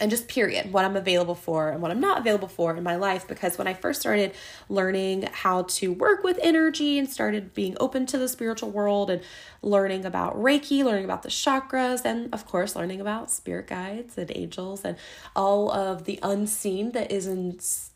and 0.00 0.10
just 0.10 0.28
period 0.28 0.72
what 0.72 0.84
i'm 0.84 0.96
available 0.96 1.34
for 1.34 1.70
and 1.70 1.82
what 1.82 1.90
i'm 1.90 2.00
not 2.00 2.18
available 2.18 2.48
for 2.48 2.74
in 2.76 2.82
my 2.82 2.96
life. 2.96 3.28
Because 3.28 3.58
when 3.58 3.66
i 3.66 3.74
first 3.74 4.00
started 4.00 4.32
learning 4.68 5.28
how 5.32 5.62
to 5.62 5.92
work 5.92 6.24
with 6.24 6.38
energy 6.42 6.98
and 6.98 7.08
started 7.08 7.54
being 7.54 7.76
open 7.80 8.06
to 8.06 8.18
the 8.18 8.28
spiritual 8.28 8.70
world 8.70 9.10
and 9.10 9.22
learning 9.62 10.04
about 10.04 10.34
reiki 10.36 10.82
learning 10.82 11.04
about 11.04 11.22
the 11.22 11.28
chakras 11.28 12.04
and 12.04 12.32
of 12.32 12.46
course 12.46 12.74
learning 12.74 13.00
about 13.00 13.30
spirit 13.30 13.66
guides 13.66 14.16
and 14.16 14.32
angels 14.34 14.84
and 14.84 14.96
all 15.36 15.70
of 15.70 16.04
the 16.04 16.18
unseen 16.22 16.92
that 16.92 17.10
isn't 17.10 17.90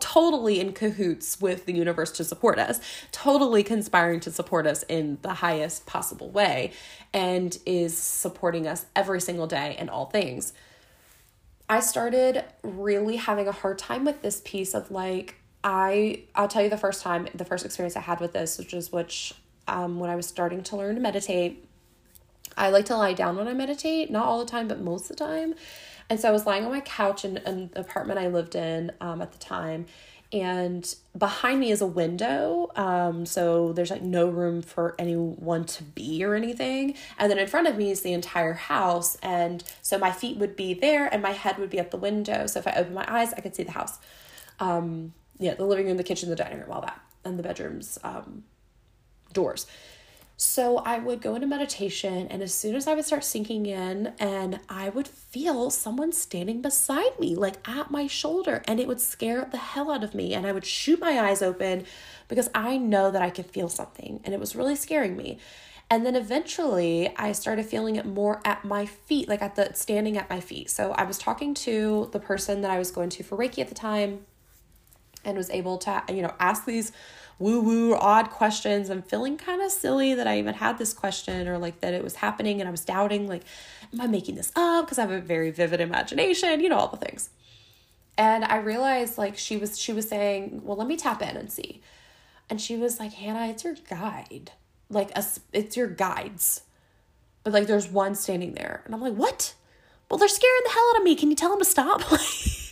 totally 0.00 0.60
in 0.60 0.72
cahoots 0.72 1.40
with 1.40 1.66
the 1.66 1.72
universe 1.72 2.10
to 2.10 2.24
support 2.24 2.58
us 2.58 2.80
totally 3.12 3.62
conspiring 3.62 4.18
to 4.20 4.30
support 4.30 4.66
us 4.66 4.82
in 4.88 5.18
the 5.22 5.34
highest 5.34 5.86
possible 5.86 6.30
way 6.30 6.72
and 7.12 7.58
is 7.64 7.96
supporting 7.96 8.66
us 8.66 8.86
every 8.96 9.20
single 9.20 9.46
day 9.46 9.76
in 9.78 9.88
all 9.88 10.06
things 10.06 10.52
I 11.68 11.80
started 11.80 12.44
really 12.62 13.16
having 13.16 13.48
a 13.48 13.52
hard 13.52 13.78
time 13.78 14.04
with 14.04 14.22
this 14.22 14.42
piece 14.44 14.74
of 14.74 14.90
like 14.90 15.36
I 15.62 16.24
I'll 16.34 16.48
tell 16.48 16.62
you 16.62 16.68
the 16.68 16.76
first 16.76 17.02
time 17.02 17.28
the 17.34 17.44
first 17.44 17.64
experience 17.64 17.96
I 17.96 18.00
had 18.00 18.20
with 18.20 18.32
this 18.32 18.58
which 18.58 18.74
is 18.74 18.92
which 18.92 19.34
um 19.66 19.98
when 19.98 20.10
I 20.10 20.16
was 20.16 20.26
starting 20.26 20.62
to 20.64 20.76
learn 20.76 20.94
to 20.94 21.00
meditate 21.00 21.66
I 22.56 22.70
like 22.70 22.84
to 22.86 22.96
lie 22.96 23.14
down 23.14 23.36
when 23.36 23.48
I 23.48 23.54
meditate 23.54 24.10
not 24.10 24.26
all 24.26 24.38
the 24.38 24.50
time 24.50 24.68
but 24.68 24.80
most 24.80 25.10
of 25.10 25.16
the 25.16 25.24
time. 25.24 25.54
And 26.10 26.20
so 26.20 26.28
I 26.28 26.32
was 26.32 26.44
lying 26.44 26.66
on 26.66 26.70
my 26.70 26.82
couch 26.82 27.24
in, 27.24 27.34
the 27.34 27.70
apartment 27.80 28.18
I 28.18 28.28
lived 28.28 28.54
in 28.54 28.92
um 29.00 29.22
at 29.22 29.32
the 29.32 29.38
time 29.38 29.86
and 30.34 30.94
behind 31.16 31.60
me 31.60 31.70
is 31.70 31.80
a 31.80 31.86
window 31.86 32.70
um 32.74 33.24
so 33.24 33.72
there's 33.72 33.90
like 33.90 34.02
no 34.02 34.28
room 34.28 34.60
for 34.60 34.94
anyone 34.98 35.64
to 35.64 35.82
be 35.82 36.24
or 36.24 36.34
anything. 36.34 36.94
And 37.18 37.30
then 37.30 37.38
in 37.38 37.46
front 37.46 37.68
of 37.68 37.76
me 37.76 37.90
is 37.90 38.02
the 38.02 38.12
entire 38.12 38.54
house 38.54 39.16
and 39.22 39.62
so 39.80 39.96
my 39.96 40.10
feet 40.10 40.36
would 40.38 40.56
be 40.56 40.74
there 40.74 41.06
and 41.06 41.22
my 41.22 41.32
head 41.32 41.58
would 41.58 41.70
be 41.70 41.78
at 41.78 41.90
the 41.90 41.96
window. 41.96 42.46
So 42.46 42.58
if 42.58 42.66
i 42.66 42.72
open 42.72 42.92
my 42.94 43.06
eyes 43.08 43.32
i 43.32 43.40
could 43.40 43.54
see 43.54 43.62
the 43.62 43.72
house. 43.72 43.98
Um, 44.60 45.14
yeah, 45.38 45.54
the 45.54 45.64
living 45.64 45.86
room, 45.86 45.96
the 45.96 46.04
kitchen, 46.04 46.30
the 46.30 46.36
dining 46.36 46.60
room, 46.60 46.70
all 46.70 46.80
that, 46.82 47.00
and 47.24 47.38
the 47.38 47.42
bedrooms, 47.42 47.98
um, 48.04 48.44
doors. 49.32 49.66
So 50.36 50.78
I 50.78 50.98
would 50.98 51.22
go 51.22 51.36
into 51.36 51.46
meditation, 51.46 52.26
and 52.28 52.42
as 52.42 52.52
soon 52.52 52.74
as 52.74 52.88
I 52.88 52.94
would 52.94 53.04
start 53.04 53.22
sinking 53.22 53.66
in, 53.66 54.12
and 54.18 54.58
I 54.68 54.88
would 54.88 55.06
feel 55.06 55.70
someone 55.70 56.10
standing 56.10 56.60
beside 56.60 57.20
me, 57.20 57.36
like 57.36 57.66
at 57.68 57.92
my 57.92 58.08
shoulder, 58.08 58.62
and 58.66 58.80
it 58.80 58.88
would 58.88 59.00
scare 59.00 59.48
the 59.48 59.58
hell 59.58 59.92
out 59.92 60.02
of 60.02 60.12
me. 60.12 60.34
And 60.34 60.44
I 60.44 60.50
would 60.50 60.66
shoot 60.66 60.98
my 60.98 61.20
eyes 61.20 61.40
open 61.40 61.84
because 62.26 62.50
I 62.52 62.76
know 62.78 63.12
that 63.12 63.22
I 63.22 63.30
could 63.30 63.46
feel 63.46 63.68
something, 63.68 64.20
and 64.24 64.34
it 64.34 64.40
was 64.40 64.56
really 64.56 64.74
scaring 64.74 65.16
me. 65.16 65.38
And 65.88 66.04
then 66.04 66.16
eventually 66.16 67.14
I 67.16 67.30
started 67.32 67.66
feeling 67.66 67.94
it 67.94 68.06
more 68.06 68.40
at 68.44 68.64
my 68.64 68.86
feet, 68.86 69.28
like 69.28 69.42
at 69.42 69.54
the 69.54 69.72
standing 69.74 70.16
at 70.16 70.28
my 70.28 70.40
feet. 70.40 70.68
So 70.68 70.92
I 70.92 71.04
was 71.04 71.18
talking 71.18 71.54
to 71.54 72.08
the 72.10 72.18
person 72.18 72.62
that 72.62 72.70
I 72.72 72.78
was 72.78 72.90
going 72.90 73.10
to 73.10 73.22
for 73.22 73.36
Reiki 73.36 73.60
at 73.60 73.68
the 73.68 73.74
time 73.74 74.26
and 75.24 75.36
was 75.36 75.50
able 75.50 75.78
to, 75.78 76.02
you 76.08 76.22
know, 76.22 76.34
ask 76.40 76.64
these 76.64 76.90
woo 77.38 77.60
woo 77.60 77.94
odd 77.94 78.30
questions. 78.30 78.90
I'm 78.90 79.02
feeling 79.02 79.36
kind 79.36 79.62
of 79.62 79.70
silly 79.70 80.14
that 80.14 80.26
I 80.26 80.38
even 80.38 80.54
had 80.54 80.78
this 80.78 80.92
question 80.92 81.48
or 81.48 81.58
like 81.58 81.80
that 81.80 81.94
it 81.94 82.02
was 82.02 82.16
happening 82.16 82.60
and 82.60 82.68
I 82.68 82.70
was 82.70 82.84
doubting, 82.84 83.28
like, 83.28 83.42
am 83.92 84.00
I 84.00 84.06
making 84.06 84.34
this 84.34 84.52
up? 84.56 84.86
Because 84.86 84.98
I 84.98 85.02
have 85.02 85.10
a 85.10 85.20
very 85.20 85.50
vivid 85.50 85.80
imagination, 85.80 86.60
you 86.60 86.68
know, 86.68 86.76
all 86.76 86.88
the 86.88 86.96
things. 86.96 87.30
And 88.16 88.44
I 88.44 88.56
realized 88.56 89.18
like 89.18 89.36
she 89.36 89.56
was 89.56 89.78
she 89.78 89.92
was 89.92 90.08
saying, 90.08 90.62
Well, 90.64 90.76
let 90.76 90.86
me 90.86 90.96
tap 90.96 91.22
in 91.22 91.36
and 91.36 91.50
see. 91.50 91.82
And 92.48 92.60
she 92.60 92.76
was 92.76 93.00
like, 93.00 93.14
Hannah, 93.14 93.48
it's 93.48 93.64
your 93.64 93.74
guide. 93.88 94.52
Like 94.90 95.10
a, 95.16 95.24
it's 95.52 95.76
your 95.76 95.88
guides. 95.88 96.62
But 97.42 97.52
like 97.52 97.66
there's 97.66 97.88
one 97.88 98.14
standing 98.14 98.54
there. 98.54 98.82
And 98.84 98.94
I'm 98.94 99.00
like, 99.00 99.14
what? 99.14 99.54
Well, 100.10 100.18
they're 100.18 100.28
scaring 100.28 100.60
the 100.64 100.70
hell 100.70 100.90
out 100.90 100.98
of 100.98 101.04
me. 101.04 101.16
Can 101.16 101.30
you 101.30 101.36
tell 101.36 101.50
them 101.50 101.58
to 101.58 101.64
stop? 101.64 102.02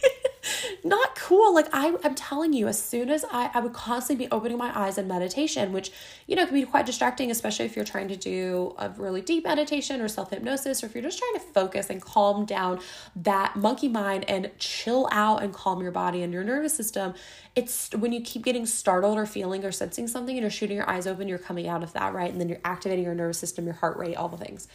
not 0.84 1.14
cool. 1.16 1.54
Like 1.54 1.68
I, 1.72 1.94
I'm 2.02 2.14
telling 2.14 2.52
you, 2.52 2.66
as 2.66 2.80
soon 2.80 3.08
as 3.10 3.24
I, 3.30 3.50
I 3.54 3.60
would 3.60 3.72
constantly 3.72 4.26
be 4.26 4.30
opening 4.32 4.58
my 4.58 4.76
eyes 4.76 4.98
in 4.98 5.06
meditation, 5.06 5.72
which, 5.72 5.92
you 6.26 6.34
know, 6.34 6.44
can 6.44 6.54
be 6.54 6.64
quite 6.64 6.86
distracting, 6.86 7.30
especially 7.30 7.66
if 7.66 7.76
you're 7.76 7.84
trying 7.84 8.08
to 8.08 8.16
do 8.16 8.74
a 8.78 8.90
really 8.90 9.20
deep 9.20 9.44
meditation 9.44 10.00
or 10.00 10.08
self 10.08 10.30
hypnosis, 10.30 10.82
or 10.82 10.86
if 10.86 10.94
you're 10.94 11.02
just 11.02 11.18
trying 11.18 11.34
to 11.34 11.40
focus 11.52 11.90
and 11.90 12.00
calm 12.00 12.44
down 12.44 12.80
that 13.14 13.56
monkey 13.56 13.88
mind 13.88 14.24
and 14.28 14.50
chill 14.58 15.08
out 15.12 15.42
and 15.42 15.52
calm 15.52 15.82
your 15.82 15.92
body 15.92 16.22
and 16.22 16.32
your 16.32 16.44
nervous 16.44 16.74
system. 16.74 17.14
It's 17.54 17.90
when 17.94 18.12
you 18.12 18.20
keep 18.22 18.44
getting 18.44 18.66
startled 18.66 19.18
or 19.18 19.26
feeling 19.26 19.64
or 19.64 19.72
sensing 19.72 20.08
something 20.08 20.34
and 20.34 20.42
you're 20.42 20.50
shooting 20.50 20.76
your 20.76 20.88
eyes 20.88 21.06
open, 21.06 21.28
you're 21.28 21.38
coming 21.38 21.68
out 21.68 21.82
of 21.82 21.92
that, 21.92 22.14
right? 22.14 22.30
And 22.30 22.40
then 22.40 22.48
you're 22.48 22.60
activating 22.64 23.04
your 23.04 23.14
nervous 23.14 23.38
system, 23.38 23.66
your 23.66 23.74
heart 23.74 23.96
rate, 23.96 24.16
all 24.16 24.28
the 24.28 24.38
things. 24.38 24.68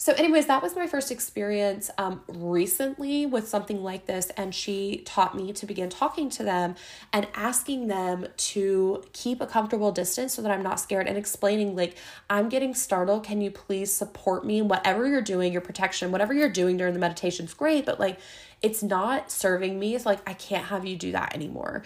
So, 0.00 0.12
anyways, 0.12 0.46
that 0.46 0.62
was 0.62 0.76
my 0.76 0.86
first 0.86 1.10
experience 1.10 1.90
um, 1.98 2.22
recently 2.28 3.26
with 3.26 3.48
something 3.48 3.82
like 3.82 4.06
this. 4.06 4.30
And 4.36 4.54
she 4.54 5.02
taught 5.04 5.36
me 5.36 5.52
to 5.52 5.66
begin 5.66 5.90
talking 5.90 6.30
to 6.30 6.44
them 6.44 6.76
and 7.12 7.26
asking 7.34 7.88
them 7.88 8.28
to 8.36 9.02
keep 9.12 9.40
a 9.40 9.46
comfortable 9.46 9.90
distance 9.90 10.34
so 10.34 10.42
that 10.42 10.52
I'm 10.52 10.62
not 10.62 10.78
scared 10.78 11.08
and 11.08 11.18
explaining, 11.18 11.74
like, 11.74 11.96
I'm 12.30 12.48
getting 12.48 12.76
startled. 12.76 13.24
Can 13.24 13.40
you 13.40 13.50
please 13.50 13.92
support 13.92 14.46
me? 14.46 14.62
Whatever 14.62 15.04
you're 15.08 15.20
doing, 15.20 15.52
your 15.52 15.62
protection, 15.62 16.12
whatever 16.12 16.32
you're 16.32 16.48
doing 16.48 16.76
during 16.76 16.94
the 16.94 17.00
meditation 17.00 17.46
is 17.46 17.52
great, 17.52 17.84
but 17.84 17.98
like, 17.98 18.20
it's 18.62 18.84
not 18.84 19.32
serving 19.32 19.80
me. 19.80 19.96
It's 19.96 20.06
like, 20.06 20.20
I 20.28 20.34
can't 20.34 20.66
have 20.66 20.86
you 20.86 20.96
do 20.96 21.10
that 21.10 21.34
anymore. 21.34 21.82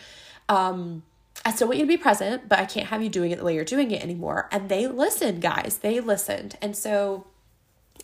Um, 0.51 1.03
I 1.47 1.53
still 1.53 1.67
want 1.67 1.79
you 1.79 1.87
to 1.87 1.89
be 1.89 1.97
present, 1.97 2.47
but 2.47 2.59
I 2.59 2.67
can't 2.67 2.89
have 2.89 3.03
you 3.03 3.09
doing 3.09 3.31
it 3.31 3.39
the 3.39 3.45
way 3.45 3.55
you're 3.55 3.65
doing 3.65 3.91
it 3.91 4.03
anymore. 4.03 4.51
And 4.53 4.69
they 4.69 4.87
listened, 4.87 5.41
guys. 5.41 5.79
They 5.79 5.99
listened. 5.99 6.59
And 6.61 6.77
so, 6.77 7.27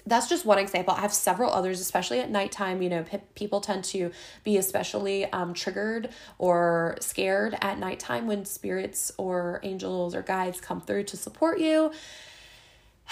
that's 0.08 0.28
just 0.28 0.44
one 0.44 0.58
example. 0.58 0.94
I 0.94 1.00
have 1.00 1.12
several 1.12 1.50
others, 1.50 1.80
especially 1.80 2.20
at 2.20 2.30
nighttime. 2.30 2.82
You 2.82 2.88
know, 2.88 3.04
people 3.34 3.60
tend 3.60 3.84
to 3.84 4.10
be 4.44 4.56
especially 4.56 5.26
um, 5.32 5.54
triggered 5.54 6.08
or 6.38 6.96
scared 7.00 7.56
at 7.60 7.78
nighttime 7.78 8.26
when 8.26 8.44
spirits 8.44 9.12
or 9.18 9.60
angels 9.62 10.14
or 10.14 10.22
guides 10.22 10.60
come 10.60 10.80
through 10.80 11.04
to 11.04 11.16
support 11.16 11.60
you. 11.60 11.92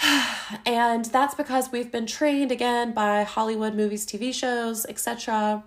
and 0.65 1.05
that's 1.05 1.35
because 1.35 1.71
we've 1.71 1.91
been 1.91 2.05
trained 2.05 2.51
again 2.51 2.93
by 2.93 3.23
Hollywood 3.23 3.75
movies, 3.75 4.05
TV 4.05 4.33
shows, 4.33 4.85
etc 4.85 5.63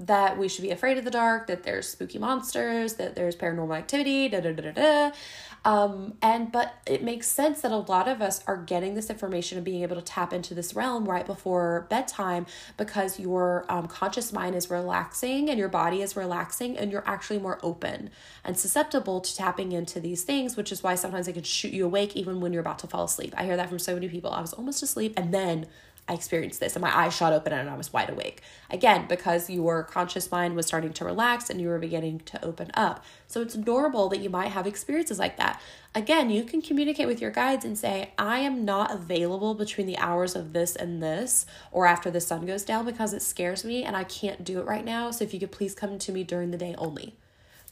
that 0.00 0.38
we 0.38 0.48
should 0.48 0.62
be 0.62 0.70
afraid 0.70 0.96
of 0.96 1.04
the 1.04 1.10
dark, 1.10 1.46
that 1.46 1.62
there's 1.62 1.86
spooky 1.86 2.18
monsters, 2.18 2.94
that 2.94 3.14
there's 3.14 3.36
paranormal 3.36 3.76
activity, 3.76 4.28
da 4.28 4.40
da 4.40 4.52
da 4.52 4.70
da 4.70 4.72
da. 4.72 5.16
Um, 5.64 6.14
and 6.22 6.50
but 6.50 6.74
it 6.86 7.02
makes 7.02 7.26
sense 7.26 7.60
that 7.60 7.70
a 7.70 7.76
lot 7.76 8.08
of 8.08 8.22
us 8.22 8.42
are 8.46 8.56
getting 8.56 8.94
this 8.94 9.10
information 9.10 9.58
and 9.58 9.64
being 9.64 9.82
able 9.82 9.96
to 9.96 10.02
tap 10.02 10.32
into 10.32 10.54
this 10.54 10.74
realm 10.74 11.04
right 11.04 11.26
before 11.26 11.86
bedtime 11.90 12.46
because 12.78 13.20
your 13.20 13.66
um, 13.68 13.86
conscious 13.86 14.32
mind 14.32 14.54
is 14.54 14.70
relaxing 14.70 15.50
and 15.50 15.58
your 15.58 15.68
body 15.68 16.00
is 16.00 16.16
relaxing 16.16 16.78
and 16.78 16.90
you're 16.90 17.06
actually 17.06 17.38
more 17.38 17.58
open 17.62 18.08
and 18.42 18.58
susceptible 18.58 19.20
to 19.20 19.36
tapping 19.36 19.72
into 19.72 20.00
these 20.00 20.22
things, 20.22 20.56
which 20.56 20.72
is 20.72 20.82
why 20.82 20.94
sometimes 20.94 21.28
it 21.28 21.34
can 21.34 21.42
shoot 21.42 21.72
you 21.72 21.84
awake 21.84 22.16
even 22.16 22.40
when 22.40 22.52
you're 22.52 22.62
about 22.62 22.78
to 22.78 22.86
fall 22.86 23.04
asleep. 23.04 23.34
I 23.36 23.44
hear 23.44 23.56
that 23.56 23.68
from 23.68 23.78
so 23.78 23.92
many 23.92 24.08
people. 24.08 24.30
I 24.30 24.40
was 24.40 24.54
almost 24.54 24.82
asleep 24.82 25.12
and 25.16 25.34
then 25.34 25.66
I 26.10 26.14
experienced 26.14 26.58
this 26.58 26.74
and 26.74 26.82
my 26.82 26.94
eyes 26.94 27.16
shot 27.16 27.32
open 27.32 27.52
and 27.52 27.70
I 27.70 27.76
was 27.76 27.92
wide 27.92 28.10
awake. 28.10 28.42
Again, 28.68 29.06
because 29.08 29.48
your 29.48 29.84
conscious 29.84 30.28
mind 30.28 30.56
was 30.56 30.66
starting 30.66 30.92
to 30.94 31.04
relax 31.04 31.48
and 31.48 31.60
you 31.60 31.68
were 31.68 31.78
beginning 31.78 32.18
to 32.26 32.44
open 32.44 32.72
up. 32.74 33.04
So 33.28 33.40
it's 33.42 33.54
normal 33.54 34.08
that 34.08 34.18
you 34.18 34.28
might 34.28 34.48
have 34.48 34.66
experiences 34.66 35.20
like 35.20 35.36
that. 35.36 35.62
Again, 35.94 36.28
you 36.28 36.42
can 36.42 36.62
communicate 36.62 37.06
with 37.06 37.20
your 37.20 37.30
guides 37.30 37.64
and 37.64 37.78
say, 37.78 38.10
I 38.18 38.40
am 38.40 38.64
not 38.64 38.90
available 38.90 39.54
between 39.54 39.86
the 39.86 39.98
hours 39.98 40.34
of 40.34 40.52
this 40.52 40.74
and 40.74 41.00
this 41.00 41.46
or 41.70 41.86
after 41.86 42.10
the 42.10 42.20
sun 42.20 42.44
goes 42.44 42.64
down 42.64 42.86
because 42.86 43.12
it 43.12 43.22
scares 43.22 43.64
me 43.64 43.84
and 43.84 43.96
I 43.96 44.02
can't 44.02 44.42
do 44.42 44.58
it 44.58 44.66
right 44.66 44.84
now. 44.84 45.12
So 45.12 45.22
if 45.22 45.32
you 45.32 45.38
could 45.38 45.52
please 45.52 45.76
come 45.76 45.96
to 45.96 46.10
me 46.10 46.24
during 46.24 46.50
the 46.50 46.58
day 46.58 46.74
only. 46.76 47.14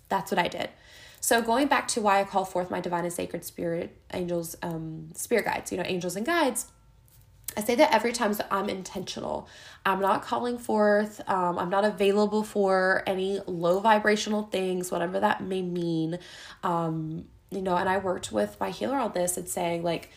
That's 0.08 0.30
what 0.30 0.38
I 0.38 0.46
did. 0.46 0.70
So 1.20 1.42
going 1.42 1.66
back 1.66 1.88
to 1.88 2.00
why 2.00 2.20
I 2.20 2.24
call 2.24 2.44
forth 2.44 2.70
my 2.70 2.80
divine 2.80 3.02
and 3.02 3.12
sacred 3.12 3.44
spirit 3.44 3.96
angels, 4.14 4.56
um, 4.62 5.08
spirit 5.14 5.44
guides, 5.44 5.72
you 5.72 5.78
know, 5.78 5.84
angels 5.84 6.14
and 6.14 6.24
guides 6.24 6.66
I 7.58 7.60
say 7.60 7.74
that 7.74 7.92
every 7.92 8.12
time 8.12 8.34
so 8.34 8.44
I'm 8.52 8.68
intentional. 8.68 9.48
I'm 9.84 10.00
not 10.00 10.22
calling 10.22 10.58
forth, 10.58 11.20
um, 11.28 11.58
I'm 11.58 11.70
not 11.70 11.84
available 11.84 12.44
for 12.44 13.02
any 13.04 13.40
low 13.48 13.80
vibrational 13.80 14.44
things, 14.44 14.92
whatever 14.92 15.18
that 15.18 15.42
may 15.42 15.62
mean. 15.62 16.20
Um, 16.62 17.24
you 17.50 17.60
know, 17.60 17.76
and 17.76 17.88
I 17.88 17.98
worked 17.98 18.30
with 18.30 18.56
my 18.60 18.70
healer 18.70 18.96
on 18.96 19.12
this 19.12 19.36
and 19.36 19.48
saying, 19.48 19.82
like, 19.82 20.10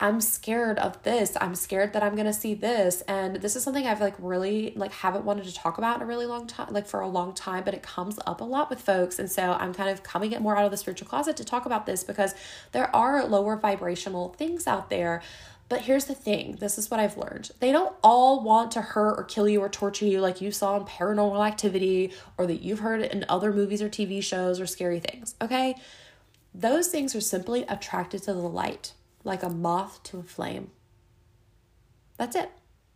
I'm 0.00 0.20
scared 0.20 0.78
of 0.78 1.00
this. 1.04 1.36
I'm 1.40 1.54
scared 1.54 1.92
that 1.92 2.02
I'm 2.02 2.14
going 2.14 2.26
to 2.26 2.32
see 2.32 2.54
this. 2.54 3.00
And 3.02 3.36
this 3.36 3.54
is 3.54 3.62
something 3.62 3.86
I've 3.86 4.00
like 4.00 4.14
really 4.18 4.72
like 4.76 4.92
haven't 4.92 5.24
wanted 5.24 5.44
to 5.46 5.54
talk 5.54 5.78
about 5.78 5.96
in 5.96 6.02
a 6.02 6.06
really 6.06 6.26
long 6.26 6.46
time, 6.46 6.72
like 6.72 6.86
for 6.86 7.00
a 7.00 7.08
long 7.08 7.32
time, 7.32 7.64
but 7.64 7.74
it 7.74 7.82
comes 7.82 8.18
up 8.26 8.40
a 8.40 8.44
lot 8.44 8.70
with 8.70 8.80
folks. 8.80 9.18
And 9.18 9.30
so 9.30 9.52
I'm 9.52 9.74
kind 9.74 9.90
of 9.90 10.02
coming 10.02 10.32
it 10.32 10.40
more 10.40 10.56
out 10.56 10.64
of 10.64 10.70
the 10.70 10.76
spiritual 10.76 11.08
closet 11.08 11.36
to 11.36 11.44
talk 11.44 11.66
about 11.66 11.86
this 11.86 12.04
because 12.04 12.34
there 12.72 12.94
are 12.94 13.24
lower 13.26 13.56
vibrational 13.56 14.34
things 14.38 14.68
out 14.68 14.88
there 14.88 15.20
but 15.68 15.82
here's 15.82 16.06
the 16.06 16.14
thing 16.14 16.56
this 16.60 16.78
is 16.78 16.90
what 16.90 17.00
I've 17.00 17.16
learned. 17.16 17.50
They 17.60 17.72
don't 17.72 17.94
all 18.02 18.42
want 18.42 18.72
to 18.72 18.80
hurt 18.80 19.18
or 19.18 19.24
kill 19.24 19.48
you 19.48 19.60
or 19.60 19.68
torture 19.68 20.06
you 20.06 20.20
like 20.20 20.40
you 20.40 20.50
saw 20.50 20.76
in 20.76 20.84
paranormal 20.84 21.46
activity 21.46 22.12
or 22.36 22.46
that 22.46 22.62
you've 22.62 22.80
heard 22.80 23.02
in 23.02 23.24
other 23.28 23.52
movies 23.52 23.82
or 23.82 23.88
TV 23.88 24.22
shows 24.22 24.60
or 24.60 24.66
scary 24.66 25.00
things, 25.00 25.34
okay? 25.42 25.74
Those 26.54 26.88
things 26.88 27.14
are 27.14 27.20
simply 27.20 27.64
attracted 27.68 28.22
to 28.24 28.32
the 28.32 28.40
light, 28.40 28.94
like 29.24 29.42
a 29.42 29.50
moth 29.50 30.02
to 30.04 30.18
a 30.18 30.22
flame. 30.22 30.70
That's 32.16 32.34
it. 32.34 32.50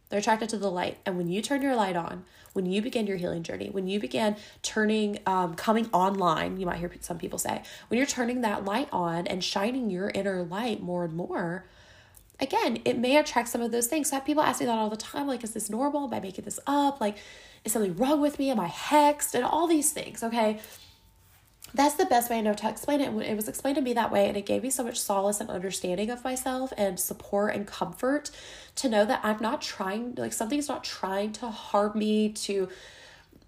They're 0.09 0.21
attracted 0.21 0.49
to 0.50 0.59
the 0.59 0.71
light. 0.71 0.99
And 1.07 1.17
when 1.17 1.29
you 1.29 1.41
turn 1.41 1.62
your 1.62 1.76
light 1.76 1.97
on, 1.97 2.25
when 2.52 2.67
you 2.67 2.83
begin 2.83 3.07
your 3.07 3.17
healing 3.17 3.43
journey, 3.43 3.71
when 3.71 3.87
you 3.87 3.99
begin 3.99 4.37
turning, 4.62 5.19
um, 5.26 5.55
coming 5.55 5.88
online, 5.93 6.59
you 6.59 6.67
might 6.67 6.79
hear 6.79 6.91
some 7.00 7.19
people 7.19 7.38
say, 7.38 7.62
when 7.88 7.97
you're 7.97 8.07
turning 8.07 8.43
that 8.43 8.64
light 8.64 8.88
on 8.93 9.26
and 9.26 9.43
shining 9.43 9.88
your 9.91 10.11
inner 10.11 10.43
light 10.43 10.83
more 10.83 11.05
and 11.05 11.14
more, 11.14 11.64
again, 12.42 12.80
it 12.84 12.99
may 12.99 13.16
attract 13.16 13.49
some 13.49 13.62
of 13.62 13.70
those 13.70 13.87
things. 13.87 14.11
So 14.11 14.16
I 14.16 14.18
have 14.18 14.26
people 14.26 14.42
ask 14.42 14.61
me 14.61 14.66
that 14.66 14.76
all 14.76 14.90
the 14.90 14.96
time 14.96 15.26
like, 15.26 15.44
is 15.44 15.52
this 15.52 15.70
normal? 15.70 16.04
Am 16.04 16.12
I 16.12 16.20
making 16.20 16.44
this 16.44 16.61
up? 16.66 17.00
Like, 17.00 17.16
is 17.64 17.72
something 17.72 17.96
wrong 17.96 18.20
with 18.20 18.38
me? 18.38 18.50
Am 18.50 18.61
I 18.61 18.68
hexed? 18.68 19.34
And 19.34 19.44
all 19.44 19.66
these 19.66 19.92
things, 19.92 20.22
okay? 20.22 20.61
That's 21.75 21.94
the 21.94 22.04
best 22.04 22.28
way 22.28 22.38
I 22.38 22.40
know 22.42 22.52
to 22.52 22.68
explain 22.68 23.00
it. 23.00 23.14
It 23.26 23.34
was 23.37 23.49
explained 23.49 23.76
to 23.76 23.82
me 23.82 23.94
that 23.94 24.12
way, 24.12 24.28
and 24.28 24.37
it 24.37 24.44
gave 24.44 24.62
me 24.62 24.68
so 24.68 24.84
much 24.84 25.00
solace 25.00 25.40
and 25.40 25.49
understanding 25.49 26.11
of 26.11 26.22
myself 26.22 26.72
and 26.76 27.00
support 27.00 27.54
and 27.54 27.66
comfort 27.66 28.30
to 28.75 28.90
know 28.90 29.06
that 29.06 29.20
I'm 29.22 29.40
not 29.40 29.62
trying, 29.62 30.14
like, 30.16 30.34
something's 30.34 30.68
not 30.68 30.84
trying 30.84 31.32
to 31.34 31.49
harm 31.49 31.99
me, 31.99 32.28
to 32.30 32.68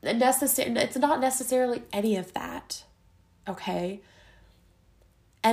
necessarily, 0.02 0.80
it's 0.80 0.96
not 0.96 1.20
necessarily 1.20 1.82
any 1.92 2.16
of 2.16 2.32
that, 2.32 2.84
okay? 3.46 4.00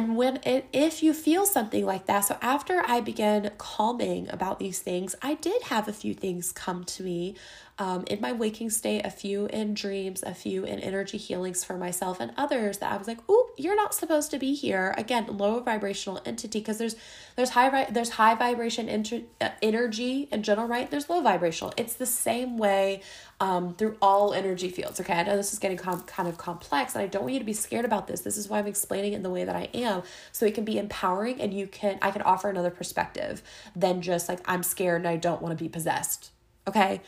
And 0.01 0.17
when 0.17 0.39
it, 0.43 0.65
if 0.74 1.03
you 1.03 1.13
feel 1.13 1.46
something 1.46 1.86
like 1.86 2.08
that, 2.08 2.22
so 2.22 2.36
after 2.41 2.81
I 2.88 3.01
began 3.01 3.51
calming 3.60 4.27
about 4.31 4.58
these 4.58 4.79
things, 4.79 5.13
I 5.22 5.36
did 5.36 5.62
have 5.65 5.88
a 5.88 5.93
few 5.93 6.15
things 6.15 6.51
come 6.51 6.86
to 6.86 7.03
me 7.03 7.36
um, 7.82 8.04
in 8.06 8.22
my 8.22 8.32
waking 8.32 8.70
state, 8.70 9.04
a 9.04 9.10
few 9.10 9.48
in 9.48 9.74
dreams, 9.74 10.22
a 10.22 10.36
few 10.36 10.64
in 10.66 10.78
energy 10.82 11.18
healings 11.18 11.64
for 11.64 11.78
myself, 11.78 12.20
and 12.20 12.32
others 12.38 12.78
that 12.78 12.92
I 12.92 12.98
was 12.98 13.08
like, 13.08 13.18
"Oh, 13.28 13.50
you're 13.58 13.76
not 13.76 13.96
supposed 13.96 14.30
to 14.30 14.38
be 14.38 14.54
here." 14.54 14.94
Again, 15.00 15.26
low 15.36 15.60
vibrational 15.62 16.22
entity 16.24 16.60
because 16.60 16.78
there's 16.78 16.96
there's 17.36 17.50
high 17.50 17.88
there's 17.90 18.12
high 18.12 18.36
vibration 18.36 18.88
inter- 18.88 19.24
uh, 19.42 19.50
energy 19.64 20.30
in 20.32 20.44
general, 20.44 20.68
right? 20.68 20.92
There's 20.92 21.10
low 21.10 21.22
vibrational. 21.22 21.74
It's 21.76 21.96
the 21.96 22.06
same 22.06 22.60
way 22.60 23.02
um, 23.40 23.74
through 23.74 23.98
all 24.00 24.32
energy 24.32 24.70
fields. 24.70 25.00
Okay, 25.00 25.14
I 25.14 25.24
know 25.24 25.36
this 25.36 25.52
is 25.52 25.58
getting 25.58 25.78
com- 25.78 26.04
kind 26.04 26.30
of 26.30 26.38
complex, 26.38 26.94
and 26.94 27.04
I 27.04 27.08
don't 27.08 27.24
want 27.24 27.34
you 27.34 27.40
to 27.40 27.46
be 27.46 27.54
scared 27.54 27.86
about 27.86 28.06
this. 28.06 28.22
This 28.22 28.38
is 28.38 28.48
why 28.48 28.60
I'm 28.60 28.68
explaining 28.68 29.14
it 29.14 29.16
in 29.16 29.24
the 29.24 29.32
way 29.32 29.44
that 29.44 29.56
I 29.56 29.70
am, 29.74 30.04
so 30.32 30.46
it 30.46 30.54
can 30.54 30.66
be 30.66 30.78
empowering, 30.78 31.42
and 31.42 31.52
you 31.52 31.66
can 31.66 31.98
I 32.04 32.12
can 32.12 32.22
offer 32.22 32.48
another 32.48 32.70
perspective 32.70 33.42
than 33.76 34.04
just 34.04 34.30
like 34.30 34.40
I'm 34.46 34.62
scared 34.62 35.02
and 35.02 35.08
I 35.08 35.16
don't 35.16 35.42
want 35.42 35.58
to 35.58 35.64
be 35.64 35.68
possessed. 35.68 36.30
Okay, 36.68 37.02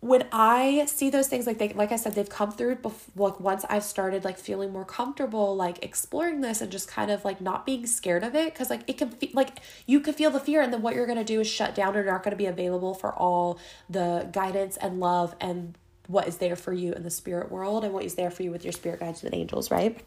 when 0.00 0.28
I 0.30 0.86
see 0.86 1.10
those 1.10 1.26
things, 1.26 1.44
like 1.44 1.58
they, 1.58 1.70
like 1.70 1.90
I 1.90 1.96
said, 1.96 2.14
they've 2.14 2.28
come 2.28 2.52
through. 2.52 2.76
Before, 2.76 3.30
like 3.30 3.40
once 3.40 3.64
I've 3.68 3.82
started 3.82 4.24
like 4.24 4.38
feeling 4.38 4.72
more 4.72 4.84
comfortable, 4.84 5.56
like 5.56 5.84
exploring 5.84 6.40
this 6.40 6.60
and 6.60 6.70
just 6.70 6.86
kind 6.86 7.10
of 7.10 7.24
like 7.24 7.40
not 7.40 7.66
being 7.66 7.84
scared 7.84 8.22
of 8.22 8.36
it, 8.36 8.52
because 8.52 8.70
like 8.70 8.82
it 8.86 8.96
can 8.96 9.10
feel 9.10 9.30
like 9.34 9.58
you 9.86 9.98
can 9.98 10.14
feel 10.14 10.30
the 10.30 10.38
fear, 10.38 10.62
and 10.62 10.72
then 10.72 10.82
what 10.82 10.94
you're 10.94 11.06
gonna 11.06 11.24
do 11.24 11.40
is 11.40 11.48
shut 11.48 11.74
down, 11.74 11.96
or 11.96 12.04
not 12.04 12.22
gonna 12.22 12.36
be 12.36 12.46
available 12.46 12.94
for 12.94 13.12
all 13.12 13.58
the 13.90 14.28
guidance 14.32 14.76
and 14.76 15.00
love 15.00 15.34
and 15.40 15.76
what 16.06 16.28
is 16.28 16.38
there 16.38 16.56
for 16.56 16.72
you 16.72 16.92
in 16.92 17.02
the 17.02 17.10
spirit 17.10 17.50
world 17.50 17.84
and 17.84 17.92
what 17.92 18.04
is 18.04 18.14
there 18.14 18.30
for 18.30 18.42
you 18.42 18.50
with 18.50 18.64
your 18.64 18.72
spirit 18.72 19.00
guides 19.00 19.22
and 19.24 19.34
angels, 19.34 19.70
right? 19.70 20.00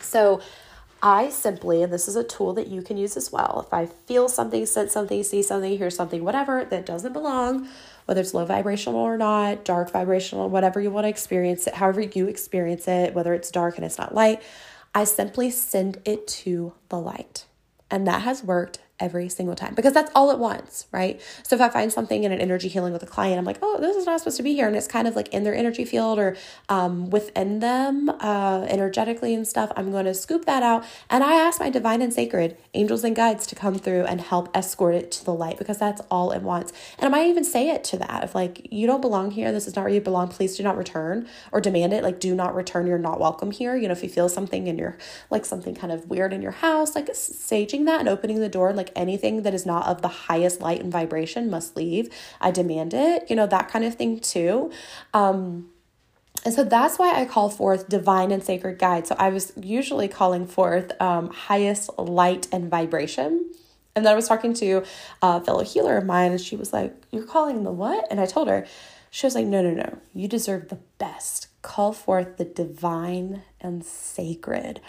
So 0.00 0.40
I 1.02 1.28
simply, 1.28 1.82
and 1.82 1.92
this 1.92 2.08
is 2.08 2.16
a 2.16 2.24
tool 2.24 2.54
that 2.54 2.68
you 2.68 2.82
can 2.82 2.96
use 2.96 3.16
as 3.16 3.30
well. 3.30 3.64
If 3.66 3.74
I 3.74 3.86
feel 3.86 4.28
something, 4.28 4.64
sense 4.64 4.92
something, 4.92 5.22
see 5.22 5.42
something, 5.42 5.76
hear 5.76 5.90
something, 5.90 6.24
whatever 6.24 6.64
that 6.64 6.86
doesn't 6.86 7.12
belong, 7.12 7.68
whether 8.08 8.22
it's 8.22 8.32
low 8.32 8.46
vibrational 8.46 9.00
or 9.00 9.18
not, 9.18 9.66
dark 9.66 9.90
vibrational, 9.90 10.48
whatever 10.48 10.80
you 10.80 10.90
want 10.90 11.04
to 11.04 11.10
experience 11.10 11.66
it, 11.66 11.74
however 11.74 12.00
you 12.00 12.26
experience 12.26 12.88
it, 12.88 13.12
whether 13.12 13.34
it's 13.34 13.50
dark 13.50 13.76
and 13.76 13.84
it's 13.84 13.98
not 13.98 14.14
light, 14.14 14.40
I 14.94 15.04
simply 15.04 15.50
send 15.50 15.98
it 16.06 16.26
to 16.26 16.72
the 16.88 16.98
light. 16.98 17.44
And 17.90 18.06
that 18.06 18.22
has 18.22 18.42
worked 18.42 18.78
every 19.00 19.28
single 19.28 19.54
time 19.54 19.74
because 19.74 19.92
that's 19.92 20.10
all 20.14 20.30
it 20.30 20.38
wants, 20.38 20.86
right? 20.92 21.20
So 21.42 21.54
if 21.56 21.62
I 21.62 21.68
find 21.68 21.92
something 21.92 22.24
in 22.24 22.32
an 22.32 22.40
energy 22.40 22.68
healing 22.68 22.92
with 22.92 23.02
a 23.02 23.06
client, 23.06 23.38
I'm 23.38 23.44
like, 23.44 23.58
oh, 23.62 23.78
this 23.80 23.96
is 23.96 24.06
not 24.06 24.20
supposed 24.20 24.36
to 24.38 24.42
be 24.42 24.54
here. 24.54 24.66
And 24.66 24.76
it's 24.76 24.86
kind 24.86 25.06
of 25.06 25.16
like 25.16 25.28
in 25.28 25.44
their 25.44 25.54
energy 25.54 25.84
field 25.84 26.18
or 26.18 26.36
um, 26.68 27.10
within 27.10 27.60
them 27.60 28.08
uh, 28.08 28.66
energetically 28.68 29.34
and 29.34 29.46
stuff. 29.46 29.72
I'm 29.76 29.90
going 29.90 30.06
to 30.06 30.14
scoop 30.14 30.44
that 30.46 30.62
out. 30.62 30.84
And 31.10 31.22
I 31.22 31.34
ask 31.34 31.60
my 31.60 31.70
divine 31.70 32.02
and 32.02 32.12
sacred 32.12 32.56
angels 32.74 33.04
and 33.04 33.14
guides 33.14 33.46
to 33.48 33.54
come 33.54 33.76
through 33.76 34.04
and 34.04 34.20
help 34.20 34.54
escort 34.56 34.94
it 34.94 35.10
to 35.12 35.24
the 35.24 35.34
light 35.34 35.58
because 35.58 35.78
that's 35.78 36.02
all 36.10 36.32
it 36.32 36.42
wants. 36.42 36.72
And 36.98 37.06
I 37.06 37.08
might 37.16 37.28
even 37.28 37.44
say 37.44 37.70
it 37.70 37.84
to 37.84 37.98
that 37.98 38.24
if 38.24 38.34
like, 38.34 38.66
you 38.70 38.86
don't 38.86 39.00
belong 39.00 39.30
here. 39.30 39.52
This 39.52 39.66
is 39.66 39.76
not 39.76 39.82
where 39.82 39.94
you 39.94 40.00
belong. 40.00 40.28
Please 40.28 40.56
do 40.56 40.62
not 40.62 40.76
return 40.76 41.28
or 41.52 41.60
demand 41.60 41.92
it. 41.92 42.02
Like, 42.02 42.20
do 42.20 42.34
not 42.34 42.54
return. 42.54 42.86
You're 42.86 42.98
not 42.98 43.20
welcome 43.20 43.50
here. 43.50 43.76
You 43.76 43.88
know, 43.88 43.92
if 43.92 44.02
you 44.02 44.08
feel 44.08 44.28
something 44.28 44.68
and 44.68 44.78
you're 44.78 44.96
like 45.30 45.44
something 45.44 45.74
kind 45.74 45.92
of 45.92 46.08
weird 46.08 46.32
in 46.32 46.42
your 46.42 46.52
house, 46.52 46.94
like 46.94 47.06
saging 47.08 47.86
that 47.86 48.00
and 48.00 48.08
opening 48.08 48.40
the 48.40 48.48
door 48.48 48.68
and 48.68 48.76
like 48.76 48.87
like 48.88 48.98
anything 48.98 49.42
that 49.42 49.54
is 49.54 49.66
not 49.66 49.86
of 49.86 50.02
the 50.02 50.08
highest 50.08 50.60
light 50.60 50.80
and 50.80 50.92
vibration 50.92 51.50
must 51.50 51.76
leave. 51.76 52.08
I 52.40 52.50
demand 52.50 52.94
it, 52.94 53.28
you 53.28 53.36
know, 53.36 53.46
that 53.46 53.68
kind 53.68 53.84
of 53.84 53.94
thing 53.94 54.20
too. 54.20 54.70
Um, 55.14 55.70
and 56.44 56.54
so 56.54 56.64
that's 56.64 56.98
why 56.98 57.20
I 57.20 57.24
call 57.24 57.50
forth 57.50 57.88
divine 57.88 58.30
and 58.30 58.42
sacred 58.42 58.78
guide. 58.78 59.06
So 59.06 59.16
I 59.18 59.28
was 59.30 59.52
usually 59.60 60.08
calling 60.08 60.46
forth 60.46 60.92
um, 61.00 61.30
highest 61.30 61.90
light 61.98 62.46
and 62.52 62.70
vibration. 62.70 63.50
And 63.96 64.04
then 64.06 64.12
I 64.12 64.16
was 64.16 64.28
talking 64.28 64.54
to 64.54 64.84
a 65.20 65.40
fellow 65.42 65.64
healer 65.64 65.96
of 65.96 66.04
mine, 66.04 66.30
and 66.30 66.40
she 66.40 66.54
was 66.54 66.72
like, 66.72 66.94
You're 67.10 67.24
calling 67.24 67.64
the 67.64 67.72
what? 67.72 68.06
And 68.10 68.20
I 68.20 68.26
told 68.26 68.46
her, 68.46 68.64
She 69.10 69.26
was 69.26 69.34
like, 69.34 69.46
No, 69.46 69.60
no, 69.60 69.72
no. 69.72 69.98
You 70.14 70.28
deserve 70.28 70.68
the 70.68 70.78
best. 70.98 71.48
Call 71.62 71.92
forth 71.92 72.36
the 72.36 72.44
divine 72.44 73.42
and 73.60 73.84
sacred. 73.84 74.80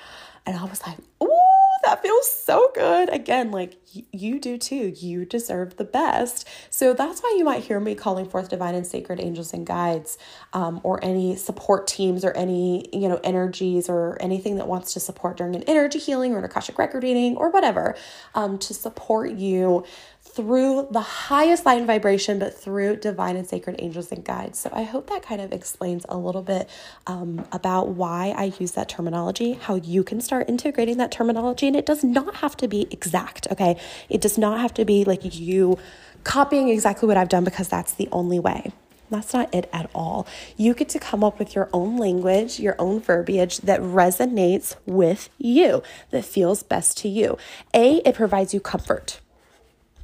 And 0.46 0.56
I 0.56 0.66
was 0.66 0.86
like, 0.86 0.98
Ooh 1.24 1.39
that 1.84 2.02
feels 2.02 2.32
so 2.32 2.72
good. 2.74 3.10
Again, 3.10 3.52
like 3.52 3.78
you 4.12 4.40
do 4.40 4.58
too. 4.58 4.94
You 4.96 5.26
deserve 5.26 5.78
the 5.78 5.84
best. 5.84 6.48
So 6.70 6.94
that's 6.94 7.22
why 7.22 7.36
you 7.38 7.44
might 7.44 7.64
hear 7.64 7.80
me 7.80 7.96
calling 7.96 8.28
forth 8.28 8.50
divine 8.50 8.76
and 8.76 8.86
sacred 8.86 9.20
angels 9.20 9.54
and 9.54 9.66
guides, 9.66 10.18
um, 10.54 10.80
or 10.84 11.04
any 11.04 11.36
support 11.36 11.88
teams, 11.88 12.24
or 12.24 12.32
any 12.32 12.90
you 12.94 13.10
know 13.10 13.20
energies, 13.24 13.90
or 13.90 14.18
anything 14.20 14.58
that 14.58 14.68
wants 14.68 14.94
to 14.94 15.00
support 15.00 15.38
during 15.38 15.56
an 15.56 15.64
energy 15.64 16.00
healing 16.00 16.34
or 16.34 16.40
an 16.40 16.46
akashic 16.46 16.78
record 16.78 17.04
reading 17.04 17.36
or 17.38 17.50
whatever, 17.50 17.96
um, 18.36 18.58
to 18.60 18.74
support 18.74 19.32
you 19.32 19.84
through 20.32 20.88
the 20.92 21.02
highest 21.02 21.66
and 21.66 21.88
vibration, 21.88 22.40
but 22.40 22.54
through 22.54 22.98
divine 22.98 23.36
and 23.36 23.48
sacred 23.48 23.76
angels 23.80 24.12
and 24.12 24.24
guides. 24.24 24.60
So 24.60 24.70
I 24.72 24.84
hope 24.84 25.10
that 25.10 25.24
kind 25.24 25.42
of 25.42 25.52
explains 25.52 26.06
a 26.08 26.18
little 26.18 26.42
bit 26.42 26.70
um, 27.08 27.46
about 27.52 27.90
why 27.90 28.34
I 28.36 28.54
use 28.60 28.72
that 28.74 28.90
terminology, 28.90 29.54
how 29.54 29.76
you 29.76 30.04
can 30.04 30.22
start 30.22 30.48
integrating 30.48 30.98
that 30.98 31.12
terminology. 31.12 31.68
And 31.68 31.76
it 31.76 31.86
does 31.86 32.04
not 32.04 32.38
have 32.38 32.56
to 32.58 32.68
be 32.68 32.88
exact, 32.92 33.48
okay? 33.52 33.80
It 34.08 34.22
does 34.22 34.38
not 34.38 34.60
have 34.60 34.74
to 34.76 34.86
be 34.86 35.04
like 35.04 35.22
you 35.24 35.78
copying 36.24 36.70
exactly 36.70 37.08
what 37.08 37.18
I've 37.18 37.30
done 37.30 37.44
because 37.44 37.68
that's 37.68 37.94
the 37.94 38.08
only 38.12 38.40
way. 38.40 38.72
That's 39.10 39.34
not 39.34 39.54
it 39.54 39.68
at 39.74 39.90
all. 39.96 40.28
You 40.56 40.76
get 40.76 40.90
to 40.90 41.00
come 41.00 41.24
up 41.24 41.40
with 41.40 41.56
your 41.56 41.70
own 41.74 41.98
language, 41.98 42.60
your 42.60 42.76
own 42.78 43.00
verbiage 43.00 43.58
that 43.60 43.82
resonates 43.82 44.76
with 44.86 45.30
you, 45.40 45.82
that 46.12 46.26
feels 46.26 46.62
best 46.62 46.98
to 47.00 47.10
you. 47.10 47.38
A, 47.74 48.08
it 48.08 48.14
provides 48.14 48.54
you 48.54 48.60
comfort 48.60 49.20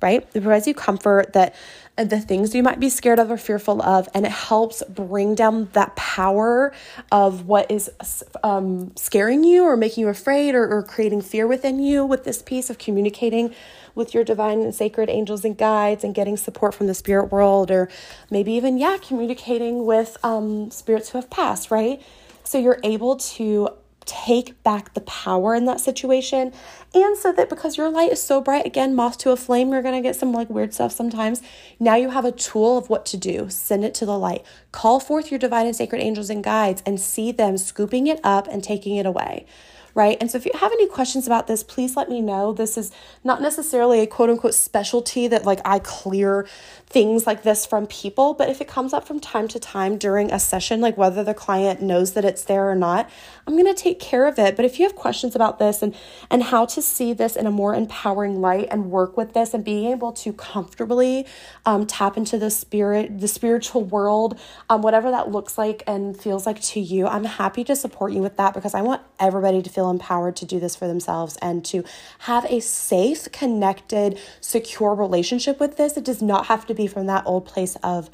right? 0.02 0.28
It 0.34 0.42
provides 0.42 0.68
you 0.68 0.74
comfort 0.74 1.34
that 1.34 1.56
uh, 1.98 2.04
the 2.04 2.20
things 2.20 2.54
you 2.54 2.62
might 2.62 2.80
be 2.80 2.90
scared 2.90 3.20
of 3.20 3.32
or 3.32 3.38
fearful 3.38 3.82
of, 3.82 4.10
and 4.14 4.26
it 4.26 4.32
helps 4.32 4.84
bring 4.90 5.36
down 5.36 5.70
that 5.74 5.96
power 5.96 6.74
of 7.12 7.48
what 7.48 7.72
is 7.72 7.90
um, 8.44 8.96
scaring 8.96 9.44
you 9.44 9.64
or 9.64 9.78
making 9.78 10.02
you 10.02 10.10
afraid 10.10 10.56
or, 10.56 10.68
or 10.68 10.84
creating 10.84 11.22
fear 11.22 11.48
within 11.48 11.80
you 11.80 12.06
with 12.06 12.24
this 12.24 12.42
piece 12.42 12.70
of 12.70 12.78
communicating 12.78 13.54
with 13.96 14.14
your 14.14 14.26
divine 14.26 14.62
and 14.62 14.76
sacred 14.76 15.10
angels 15.10 15.46
and 15.46 15.58
guides 15.58 16.04
and 16.04 16.14
getting 16.14 16.36
support 16.36 16.74
from 16.74 16.88
the 16.88 16.94
spirit 16.94 17.32
world, 17.32 17.72
or 17.72 17.90
maybe 18.30 18.52
even, 18.52 18.78
yeah, 18.78 18.98
communicating 19.02 19.86
with 19.86 20.18
um, 20.24 20.70
spirits 20.70 21.10
who 21.10 21.18
have 21.18 21.30
passed, 21.30 21.72
right? 21.72 22.02
So 22.44 22.58
you're 22.58 22.80
able 22.84 23.16
to 23.16 23.70
take 24.06 24.62
back 24.64 24.94
the 24.94 25.02
power 25.02 25.56
in 25.56 25.66
that 25.66 25.80
situation. 25.80 26.54
And 26.94 27.18
so 27.18 27.32
that 27.34 27.50
because 27.50 27.78
your 27.78 27.90
light 27.90 28.12
is 28.12 28.22
so 28.22 28.42
bright, 28.42 28.66
again, 28.66 28.96
moth 28.96 29.18
to 29.20 29.32
a 29.32 29.36
flame, 29.36 29.72
you're 29.72 29.82
going 29.82 30.02
to 30.02 30.08
get 30.08 30.16
some 30.16 30.32
like 30.32 30.50
weird 30.50 30.74
stuff 30.74 30.92
sometimes. 30.92 31.42
Now 31.80 31.96
you 31.96 32.12
have 32.12 32.26
a 32.26 32.32
tool 32.32 32.78
of 32.78 32.90
what 32.90 33.06
to 33.08 33.18
do. 33.18 33.50
Send 33.50 33.84
it 33.84 33.94
to 33.96 34.06
the 34.06 34.18
light. 34.18 34.46
Call 34.72 35.00
forth 35.00 35.32
your 35.32 35.40
divine 35.40 35.66
and 35.66 35.76
sacred 35.76 36.02
angels 36.02 36.30
and 36.30 36.44
guides 36.44 36.84
and 36.86 37.00
see 37.00 37.32
them 37.32 37.58
scooping 37.58 38.08
it 38.08 38.20
up 38.24 38.48
and 38.48 38.64
taking 38.64 38.96
it 38.96 39.06
away 39.06 39.46
right? 39.96 40.18
And 40.20 40.30
so 40.30 40.38
if 40.38 40.46
you 40.46 40.52
have 40.54 40.74
any 40.74 40.88
questions 40.88 41.26
about 41.26 41.48
this, 41.48 41.64
please 41.64 41.96
let 41.96 42.10
me 42.10 42.22
know. 42.22 42.52
This 42.52 42.78
is 42.78 42.92
not 43.24 43.42
necessarily 43.42 44.02
a 44.02 44.08
quote 44.08 44.30
unquote 44.30 44.54
specialty 44.54 45.28
that 45.30 45.46
like 45.46 45.62
I 45.64 45.80
clear 45.80 46.46
things 46.86 47.26
like 47.26 47.44
this 47.44 47.66
from 47.66 47.88
people, 47.88 48.34
but 48.34 48.50
if 48.50 48.60
it 48.60 48.68
comes 48.68 48.94
up 48.94 49.08
from 49.08 49.22
time 49.22 49.48
to 49.48 49.60
time 49.60 49.98
during 49.98 50.32
a 50.32 50.40
session, 50.40 50.82
like 50.82 50.98
whether 50.98 51.24
the 51.24 51.34
client 51.34 51.82
knows 51.82 52.12
that 52.14 52.26
it's 52.26 52.44
there 52.44 52.70
or 52.70 52.76
not, 52.76 53.10
I'm 53.48 53.54
going 53.54 53.74
to 53.74 53.82
take 53.82 54.00
care 54.00 54.28
of 54.28 54.38
it. 54.38 54.58
But 54.58 54.66
if 54.66 54.80
you 54.80 54.86
have 54.86 54.96
questions 54.96 55.34
about 55.34 55.60
this 55.60 55.82
and 55.82 55.96
and 56.30 56.44
how 56.44 56.66
to 56.66 56.82
see 56.82 57.14
this 57.14 57.38
in 57.38 57.48
a 57.48 57.52
more 57.52 57.74
empowering 57.74 58.42
light 58.42 58.68
and 58.72 58.92
work 58.92 59.16
with 59.16 59.34
this 59.34 59.54
and 59.54 59.64
being 59.64 59.92
able 59.92 60.12
to 60.12 60.34
comfortably 60.34 61.26
um, 61.66 61.88
tap 61.88 62.18
into 62.18 62.38
the 62.38 62.50
spirit, 62.50 63.20
the 63.22 63.28
spiritual 63.30 63.84
world, 63.84 64.38
um, 64.70 64.82
whatever 64.82 65.10
that 65.12 65.32
looks 65.32 65.58
like 65.58 65.84
and 65.88 66.20
feels 66.20 66.46
like 66.46 66.62
to 66.62 66.82
you, 66.82 67.08
I'm 67.08 67.24
happy 67.24 67.64
to 67.64 67.76
support 67.78 68.12
you 68.12 68.20
with 68.20 68.36
that 68.38 68.54
because 68.54 68.74
I 68.74 68.82
want 68.82 69.02
everybody 69.20 69.62
to 69.62 69.70
feel 69.70 69.85
feel 69.86 69.92
empowered 69.92 70.36
to 70.38 70.46
do 70.46 70.60
this 70.60 70.76
for 70.76 70.88
themselves 70.88 71.38
and 71.42 71.64
to 71.66 71.84
have 72.20 72.46
a 72.46 72.60
safe, 72.60 73.32
connected, 73.32 74.20
secure 74.42 74.96
relationship 74.96 75.60
with 75.60 75.78
this. 75.78 75.96
It 75.98 76.04
does 76.04 76.22
not 76.22 76.48
have 76.48 76.66
to 76.68 76.74
be 76.74 76.88
from 76.88 77.06
that 77.08 77.24
old 77.26 77.46
place 77.46 77.78
of 77.84 78.10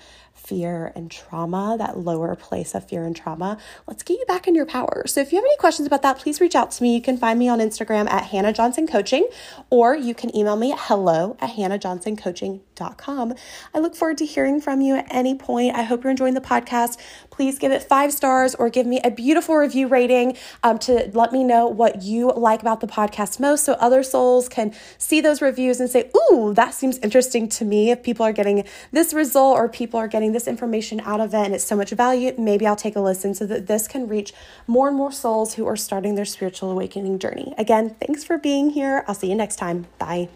fear 0.52 0.92
and 0.98 1.10
trauma, 1.10 1.78
that 1.78 1.98
lower 1.98 2.36
place 2.36 2.76
of 2.76 2.86
fear 2.86 3.06
and 3.06 3.16
trauma. 3.16 3.58
Let's 3.88 4.04
get 4.04 4.20
you 4.20 4.26
back 4.26 4.50
in 4.50 4.54
your 4.54 4.66
power. 4.66 5.04
So 5.08 5.22
if 5.22 5.32
you 5.32 5.38
have 5.38 5.46
any 5.46 5.56
questions 5.56 5.88
about 5.88 6.02
that, 6.02 6.20
please 6.20 6.42
reach 6.42 6.56
out 6.56 6.72
to 6.72 6.84
me. 6.84 6.94
You 6.94 7.02
can 7.02 7.18
find 7.18 7.40
me 7.40 7.48
on 7.48 7.60
Instagram 7.60 8.10
at 8.10 8.26
Hannah 8.26 8.52
Johnson 8.52 8.86
Coaching, 8.86 9.30
or 9.70 9.96
you 9.96 10.14
can 10.14 10.36
email 10.36 10.58
me 10.58 10.74
at 10.74 10.80
hello 10.82 11.38
at 11.40 11.52
hannahjohnsoncoaching.com. 11.52 13.34
I 13.74 13.80
look 13.80 13.96
forward 13.96 14.18
to 14.18 14.26
hearing 14.26 14.60
from 14.60 14.82
you 14.82 14.96
at 14.96 15.08
any 15.10 15.36
point. 15.36 15.74
I 15.74 15.84
hope 15.84 16.04
you're 16.04 16.12
enjoying 16.12 16.34
the 16.34 16.42
podcast. 16.42 17.00
Please 17.30 17.58
give 17.58 17.72
it 17.72 17.82
five 17.82 18.12
stars 18.12 18.54
or 18.54 18.70
give 18.70 18.86
me 18.86 19.00
a 19.06 19.10
beautiful 19.10 19.56
review 19.56 19.88
rating 19.88 20.36
um, 20.64 20.80
to 20.80 21.10
let 21.14 21.32
me 21.32 21.46
know 21.46 21.66
what 21.66 22.02
you 22.02 22.30
like 22.36 22.60
about 22.60 22.82
the 22.82 22.88
podcast 22.88 23.40
most 23.40 23.64
so 23.64 23.74
other 23.74 24.04
souls 24.04 24.50
can 24.50 24.74
see 24.98 25.22
those 25.22 25.42
reviews 25.42 25.80
and 25.80 25.90
say, 25.90 26.12
Ooh, 26.30 26.54
that 26.56 26.74
seems 26.74 26.98
interesting 26.98 27.48
to 27.48 27.64
me. 27.64 27.90
If 27.90 28.04
people 28.04 28.26
are 28.26 28.34
getting 28.34 28.66
this 28.92 29.14
result 29.14 29.58
or 29.58 29.70
people 29.70 29.98
are 29.98 30.10
getting 30.10 30.34
this 30.34 30.41
information 30.48 31.00
out 31.02 31.20
of 31.20 31.34
it 31.34 31.46
and 31.46 31.54
it's 31.54 31.64
so 31.64 31.76
much 31.76 31.92
value, 31.92 32.34
maybe 32.38 32.66
I'll 32.68 32.76
take 32.76 32.96
a 32.96 33.02
listen 33.02 33.34
so 33.34 33.46
that 33.48 33.68
this 33.68 33.88
can 33.88 34.08
reach 34.08 34.34
more 34.68 34.88
and 34.88 34.98
more 34.98 35.12
souls 35.12 35.56
who 35.56 35.68
are 35.68 35.76
starting 35.76 36.16
their 36.16 36.26
spiritual 36.26 36.72
awakening 36.72 37.20
journey. 37.20 37.54
Again, 37.58 37.96
thanks 38.00 38.24
for 38.24 38.38
being 38.38 38.72
here. 38.72 39.04
I'll 39.08 39.16
see 39.16 39.30
you 39.30 39.36
next 39.36 39.58
time. 39.58 39.88
Bye. 40.00 40.30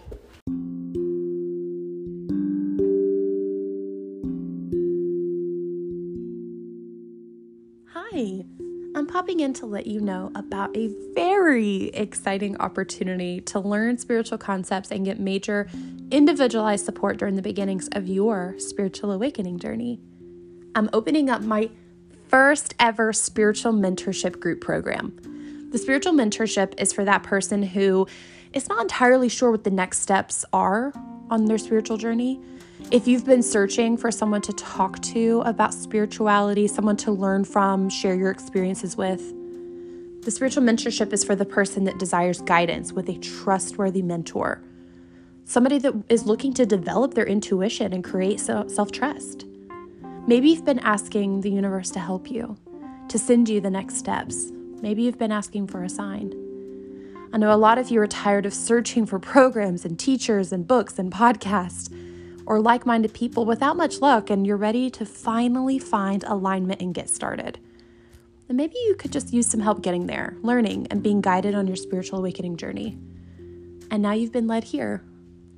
Hi, 7.93 8.45
I'm 8.95 9.07
popping 9.07 9.41
in 9.41 9.53
to 9.55 9.65
let 9.65 9.87
you 9.87 9.99
know 9.99 10.31
about 10.35 10.75
a 10.77 10.89
very 11.15 11.87
exciting 11.87 12.55
opportunity 12.61 13.41
to 13.41 13.59
learn 13.59 13.97
spiritual 13.97 14.37
concepts 14.37 14.89
and 14.89 15.03
get 15.03 15.19
major 15.19 15.67
individualized 16.11 16.85
support 16.85 17.17
during 17.17 17.35
the 17.35 17.41
beginnings 17.41 17.87
of 17.93 18.07
your 18.07 18.55
spiritual 18.57 19.11
awakening 19.11 19.59
journey. 19.59 19.99
I'm 20.75 20.89
opening 20.93 21.29
up 21.29 21.41
my 21.41 21.69
first 22.27 22.73
ever 22.79 23.13
spiritual 23.13 23.73
mentorship 23.73 24.39
group 24.39 24.61
program. 24.61 25.69
The 25.71 25.77
spiritual 25.77 26.13
mentorship 26.13 26.79
is 26.79 26.93
for 26.93 27.03
that 27.05 27.23
person 27.23 27.63
who 27.63 28.07
is 28.53 28.69
not 28.69 28.81
entirely 28.81 29.29
sure 29.29 29.51
what 29.51 29.63
the 29.63 29.71
next 29.71 29.99
steps 29.99 30.45
are 30.53 30.93
on 31.29 31.45
their 31.45 31.57
spiritual 31.57 31.97
journey 31.97 32.39
if 32.91 33.07
you've 33.07 33.25
been 33.25 33.41
searching 33.41 33.97
for 33.97 34.11
someone 34.11 34.41
to 34.41 34.53
talk 34.53 35.01
to 35.01 35.41
about 35.45 35.73
spirituality, 35.73 36.67
someone 36.67 36.97
to 36.97 37.11
learn 37.11 37.43
from, 37.43 37.89
share 37.89 38.13
your 38.13 38.29
experiences 38.29 38.95
with, 38.95 39.21
the 40.23 40.29
spiritual 40.29 40.61
mentorship 40.61 41.11
is 41.11 41.23
for 41.23 41.35
the 41.35 41.45
person 41.45 41.85
that 41.85 41.97
desires 41.97 42.41
guidance 42.41 42.93
with 42.93 43.09
a 43.09 43.17
trustworthy 43.17 44.03
mentor, 44.03 44.61
somebody 45.45 45.77
that 45.79 45.93
is 46.09 46.25
looking 46.25 46.53
to 46.55 46.65
develop 46.65 47.13
their 47.13 47.25
intuition 47.25 47.93
and 47.93 48.03
create 48.03 48.39
self 48.39 48.91
trust. 48.91 49.45
Maybe 50.27 50.49
you've 50.49 50.65
been 50.65 50.79
asking 50.79 51.41
the 51.41 51.51
universe 51.51 51.91
to 51.91 51.99
help 51.99 52.29
you, 52.29 52.57
to 53.09 53.19
send 53.19 53.47
you 53.47 53.61
the 53.61 53.69
next 53.69 53.95
steps. 53.95 54.51
Maybe 54.81 55.03
you've 55.03 55.19
been 55.19 55.31
asking 55.31 55.67
for 55.67 55.83
a 55.83 55.89
sign. 55.89 56.33
I 57.31 57.37
know 57.37 57.53
a 57.53 57.57
lot 57.57 57.77
of 57.77 57.89
you 57.89 58.01
are 58.01 58.07
tired 58.07 58.45
of 58.45 58.53
searching 58.53 59.05
for 59.05 59.19
programs 59.19 59.85
and 59.85 59.99
teachers 59.99 60.51
and 60.51 60.67
books 60.67 60.97
and 60.97 61.11
podcasts 61.11 61.93
or 62.45 62.59
like 62.59 62.85
minded 62.85 63.13
people 63.13 63.45
without 63.45 63.75
much 63.75 64.01
luck, 64.01 64.29
and 64.29 64.45
you're 64.45 64.57
ready 64.57 64.89
to 64.91 65.05
finally 65.05 65.79
find 65.79 66.23
alignment 66.25 66.81
and 66.81 66.93
get 66.93 67.09
started. 67.09 67.59
And 68.47 68.55
maybe 68.55 68.75
you 68.85 68.95
could 68.95 69.11
just 69.11 69.33
use 69.33 69.47
some 69.47 69.59
help 69.59 69.81
getting 69.81 70.05
there, 70.05 70.37
learning, 70.43 70.87
and 70.91 71.01
being 71.01 71.21
guided 71.21 71.55
on 71.55 71.65
your 71.65 71.75
spiritual 71.75 72.19
awakening 72.19 72.57
journey. 72.57 72.97
And 73.89 74.03
now 74.03 74.11
you've 74.11 74.31
been 74.31 74.47
led 74.47 74.65
here. 74.65 75.03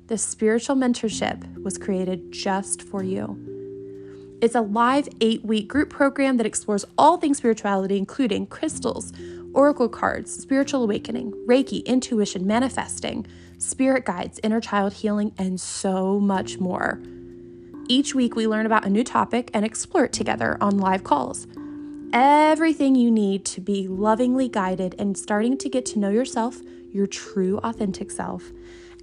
This 0.08 0.22
spiritual 0.22 0.74
mentorship 0.74 1.62
was 1.62 1.76
created 1.76 2.32
just 2.32 2.80
for 2.80 3.02
you. 3.02 4.38
It's 4.40 4.54
a 4.54 4.62
live 4.62 5.06
eight 5.20 5.44
week 5.44 5.68
group 5.68 5.90
program 5.90 6.38
that 6.38 6.46
explores 6.46 6.86
all 6.96 7.18
things 7.18 7.36
spirituality, 7.36 7.98
including 7.98 8.46
crystals, 8.46 9.12
oracle 9.52 9.90
cards, 9.90 10.32
spiritual 10.32 10.82
awakening, 10.82 11.32
Reiki, 11.46 11.84
intuition, 11.84 12.46
manifesting 12.46 13.26
spirit 13.58 14.06
guides, 14.06 14.40
inner 14.42 14.62
child 14.62 14.94
healing, 14.94 15.34
and 15.36 15.60
so 15.60 16.18
much 16.18 16.58
more. 16.58 17.02
Each 17.86 18.14
week, 18.14 18.34
we 18.34 18.46
learn 18.46 18.64
about 18.64 18.86
a 18.86 18.90
new 18.90 19.04
topic 19.04 19.50
and 19.52 19.62
explore 19.62 20.06
it 20.06 20.14
together 20.14 20.56
on 20.62 20.78
live 20.78 21.04
calls. 21.04 21.46
Everything 22.14 22.94
you 22.94 23.10
need 23.10 23.44
to 23.44 23.60
be 23.60 23.86
lovingly 23.86 24.48
guided 24.48 24.94
and 24.98 25.18
starting 25.18 25.58
to 25.58 25.68
get 25.68 25.84
to 25.86 25.98
know 25.98 26.08
yourself, 26.08 26.62
your 26.92 27.06
true, 27.06 27.58
authentic 27.58 28.10
self, 28.10 28.52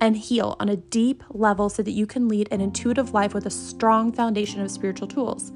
and 0.01 0.17
heal 0.17 0.55
on 0.60 0.69
a 0.69 0.75
deep 0.75 1.23
level 1.29 1.69
so 1.69 1.84
that 1.84 1.91
you 1.91 2.05
can 2.05 2.27
lead 2.27 2.47
an 2.51 2.62
intuitive 2.62 3.13
life 3.13 3.34
with 3.34 3.45
a 3.45 3.51
strong 3.51 4.12
foundation 4.12 4.62
of 4.62 4.71
spiritual 4.71 5.08
tools. 5.08 5.51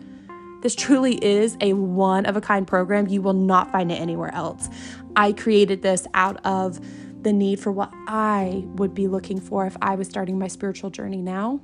This 0.61 0.75
truly 0.75 1.15
is 1.23 1.57
a 1.61 1.73
one 1.73 2.25
of 2.25 2.35
a 2.35 2.41
kind 2.41 2.67
program. 2.67 3.07
You 3.07 3.21
will 3.21 3.33
not 3.33 3.71
find 3.71 3.91
it 3.91 3.95
anywhere 3.95 4.33
else. 4.33 4.69
I 5.15 5.31
created 5.31 5.81
this 5.81 6.05
out 6.13 6.45
of 6.45 6.79
the 7.23 7.33
need 7.33 7.59
for 7.59 7.71
what 7.71 7.91
I 8.07 8.63
would 8.75 8.93
be 8.93 9.07
looking 9.07 9.39
for 9.39 9.65
if 9.65 9.77
I 9.81 9.95
was 9.95 10.07
starting 10.07 10.37
my 10.37 10.47
spiritual 10.47 10.89
journey 10.89 11.21
now. 11.21 11.61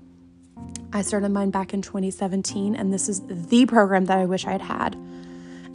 I 0.94 1.02
started 1.02 1.30
mine 1.30 1.50
back 1.50 1.74
in 1.74 1.82
2017, 1.82 2.76
and 2.76 2.94
this 2.94 3.10
is 3.10 3.22
the 3.28 3.66
program 3.66 4.06
that 4.06 4.18
I 4.18 4.26
wish 4.26 4.46
I 4.46 4.52
had 4.52 4.62
had. 4.62 4.98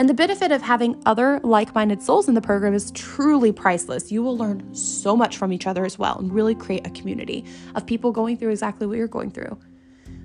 And 0.01 0.09
the 0.09 0.15
benefit 0.15 0.51
of 0.51 0.63
having 0.63 0.99
other 1.05 1.41
like 1.43 1.75
minded 1.75 2.01
souls 2.01 2.27
in 2.27 2.33
the 2.33 2.41
program 2.41 2.73
is 2.73 2.91
truly 2.93 3.53
priceless. 3.53 4.11
You 4.11 4.23
will 4.23 4.35
learn 4.35 4.75
so 4.75 5.15
much 5.15 5.37
from 5.37 5.53
each 5.53 5.67
other 5.67 5.85
as 5.85 5.99
well 5.99 6.19
and 6.19 6.33
really 6.33 6.55
create 6.55 6.87
a 6.87 6.91
community 6.91 7.45
of 7.75 7.85
people 7.85 8.11
going 8.11 8.39
through 8.39 8.49
exactly 8.49 8.87
what 8.87 8.97
you're 8.97 9.07
going 9.07 9.31
through. 9.31 9.59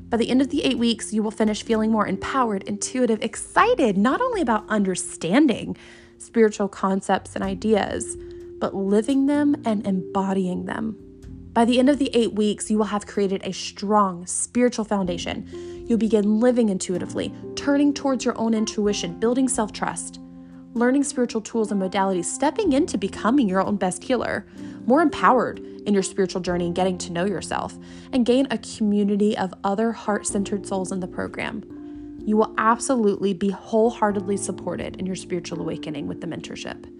By 0.07 0.15
the 0.15 0.29
end 0.29 0.41
of 0.41 0.49
the 0.49 0.63
eight 0.63 0.77
weeks, 0.77 1.11
you 1.11 1.21
will 1.21 1.29
finish 1.29 1.61
feeling 1.61 1.91
more 1.91 2.07
empowered, 2.07 2.63
intuitive, 2.63 3.21
excited, 3.21 3.97
not 3.97 4.21
only 4.21 4.39
about 4.39 4.63
understanding 4.69 5.75
spiritual 6.19 6.69
concepts 6.69 7.35
and 7.35 7.43
ideas 7.43 8.15
but 8.59 8.73
living 8.73 9.25
them 9.25 9.61
and 9.65 9.85
embodying 9.85 10.67
them. 10.67 10.95
By 11.51 11.65
the 11.65 11.79
end 11.79 11.89
of 11.89 11.99
the 11.99 12.09
eight 12.13 12.31
weeks, 12.31 12.71
you 12.71 12.77
will 12.77 12.85
have 12.85 13.07
created 13.07 13.41
a 13.43 13.51
strong 13.51 14.25
spiritual 14.25 14.85
foundation. 14.85 15.74
You'll 15.85 15.99
begin 15.99 16.39
living 16.39 16.69
intuitively, 16.69 17.33
turning 17.55 17.93
towards 17.93 18.25
your 18.25 18.37
own 18.37 18.53
intuition, 18.53 19.19
building 19.19 19.47
self 19.47 19.71
trust, 19.71 20.19
learning 20.73 21.03
spiritual 21.03 21.41
tools 21.41 21.71
and 21.71 21.81
modalities, 21.81 22.25
stepping 22.25 22.73
into 22.73 22.97
becoming 22.97 23.47
your 23.47 23.61
own 23.61 23.75
best 23.77 24.03
healer, 24.03 24.45
more 24.85 25.01
empowered 25.01 25.59
in 25.59 25.93
your 25.93 26.03
spiritual 26.03 26.41
journey 26.41 26.65
and 26.65 26.75
getting 26.75 26.97
to 26.97 27.11
know 27.11 27.25
yourself, 27.25 27.77
and 28.11 28.25
gain 28.25 28.47
a 28.49 28.57
community 28.57 29.37
of 29.37 29.53
other 29.63 29.91
heart 29.91 30.25
centered 30.25 30.65
souls 30.65 30.91
in 30.91 30.99
the 30.99 31.07
program. 31.07 31.63
You 32.25 32.37
will 32.37 32.55
absolutely 32.57 33.33
be 33.33 33.51
wholeheartedly 33.51 34.37
supported 34.37 34.95
in 34.95 35.05
your 35.05 35.15
spiritual 35.15 35.61
awakening 35.61 36.07
with 36.07 36.21
the 36.21 36.27
mentorship. 36.27 36.91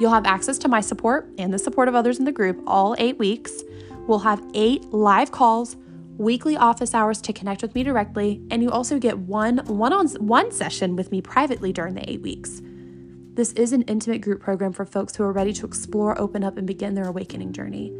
You'll 0.00 0.12
have 0.12 0.26
access 0.26 0.56
to 0.58 0.68
my 0.68 0.80
support 0.80 1.28
and 1.36 1.52
the 1.52 1.58
support 1.58 1.88
of 1.88 1.94
others 1.94 2.18
in 2.18 2.24
the 2.24 2.32
group 2.32 2.62
all 2.66 2.96
eight 2.98 3.18
weeks. 3.18 3.62
We'll 4.06 4.20
have 4.20 4.42
eight 4.54 4.84
live 4.84 5.32
calls, 5.32 5.76
weekly 6.18 6.56
office 6.56 6.94
hours 6.94 7.22
to 7.22 7.32
connect 7.32 7.62
with 7.62 7.74
me 7.74 7.82
directly, 7.82 8.42
and 8.50 8.62
you 8.62 8.70
also 8.70 8.98
get 8.98 9.18
one 9.18 9.58
one 9.66 9.92
on 9.92 10.08
one 10.18 10.52
session 10.52 10.96
with 10.96 11.10
me 11.10 11.22
privately 11.22 11.72
during 11.72 11.94
the 11.94 12.08
eight 12.10 12.20
weeks. 12.20 12.60
This 13.34 13.52
is 13.52 13.72
an 13.72 13.82
intimate 13.82 14.20
group 14.20 14.40
program 14.40 14.72
for 14.72 14.84
folks 14.84 15.16
who 15.16 15.22
are 15.22 15.32
ready 15.32 15.52
to 15.54 15.64
explore, 15.64 16.20
open 16.20 16.44
up, 16.44 16.58
and 16.58 16.66
begin 16.66 16.94
their 16.94 17.06
awakening 17.06 17.52
journey. 17.52 17.92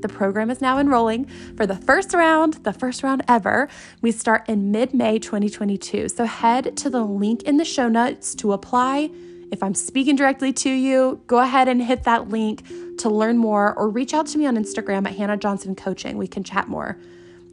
The 0.00 0.08
program 0.08 0.50
is 0.50 0.60
now 0.60 0.78
enrolling 0.78 1.26
for 1.56 1.66
the 1.66 1.76
first 1.76 2.12
round, 2.14 2.54
the 2.64 2.72
first 2.72 3.02
round 3.02 3.22
ever. 3.28 3.68
We 4.00 4.10
start 4.10 4.48
in 4.48 4.70
mid 4.72 4.94
May 4.94 5.18
2022. 5.18 6.08
So 6.08 6.24
head 6.24 6.76
to 6.78 6.90
the 6.90 7.04
link 7.04 7.42
in 7.42 7.58
the 7.58 7.64
show 7.64 7.88
notes 7.88 8.34
to 8.36 8.52
apply 8.52 9.10
if 9.52 9.62
I'm 9.62 9.74
speaking 9.74 10.16
directly 10.16 10.52
to 10.54 10.70
you, 10.70 11.20
go 11.26 11.38
ahead 11.38 11.68
and 11.68 11.82
hit 11.82 12.04
that 12.04 12.28
link 12.28 12.66
to 12.98 13.08
learn 13.08 13.38
more 13.38 13.78
or 13.78 13.88
reach 13.88 14.12
out 14.12 14.26
to 14.28 14.38
me 14.38 14.46
on 14.46 14.56
Instagram 14.56 15.06
at 15.06 15.16
Hannah 15.16 15.36
Johnson 15.36 15.76
Coaching. 15.76 16.18
We 16.18 16.26
can 16.26 16.42
chat 16.42 16.68
more. 16.68 16.98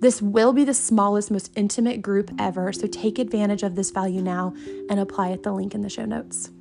This 0.03 0.21
will 0.21 0.51
be 0.51 0.65
the 0.65 0.73
smallest, 0.73 1.31
most 1.31 1.49
intimate 1.55 2.01
group 2.01 2.29
ever, 2.37 2.73
so 2.73 2.87
take 2.87 3.19
advantage 3.19 3.63
of 3.63 3.75
this 3.75 3.89
value 3.89 4.21
now 4.21 4.53
and 4.89 4.99
apply 4.99 5.31
at 5.31 5.43
the 5.43 5.53
link 5.53 5.73
in 5.73 5.79
the 5.79 5.87
show 5.87 6.03
notes. 6.03 6.51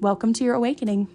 Welcome 0.00 0.32
to 0.32 0.42
your 0.42 0.56
awakening. 0.56 1.06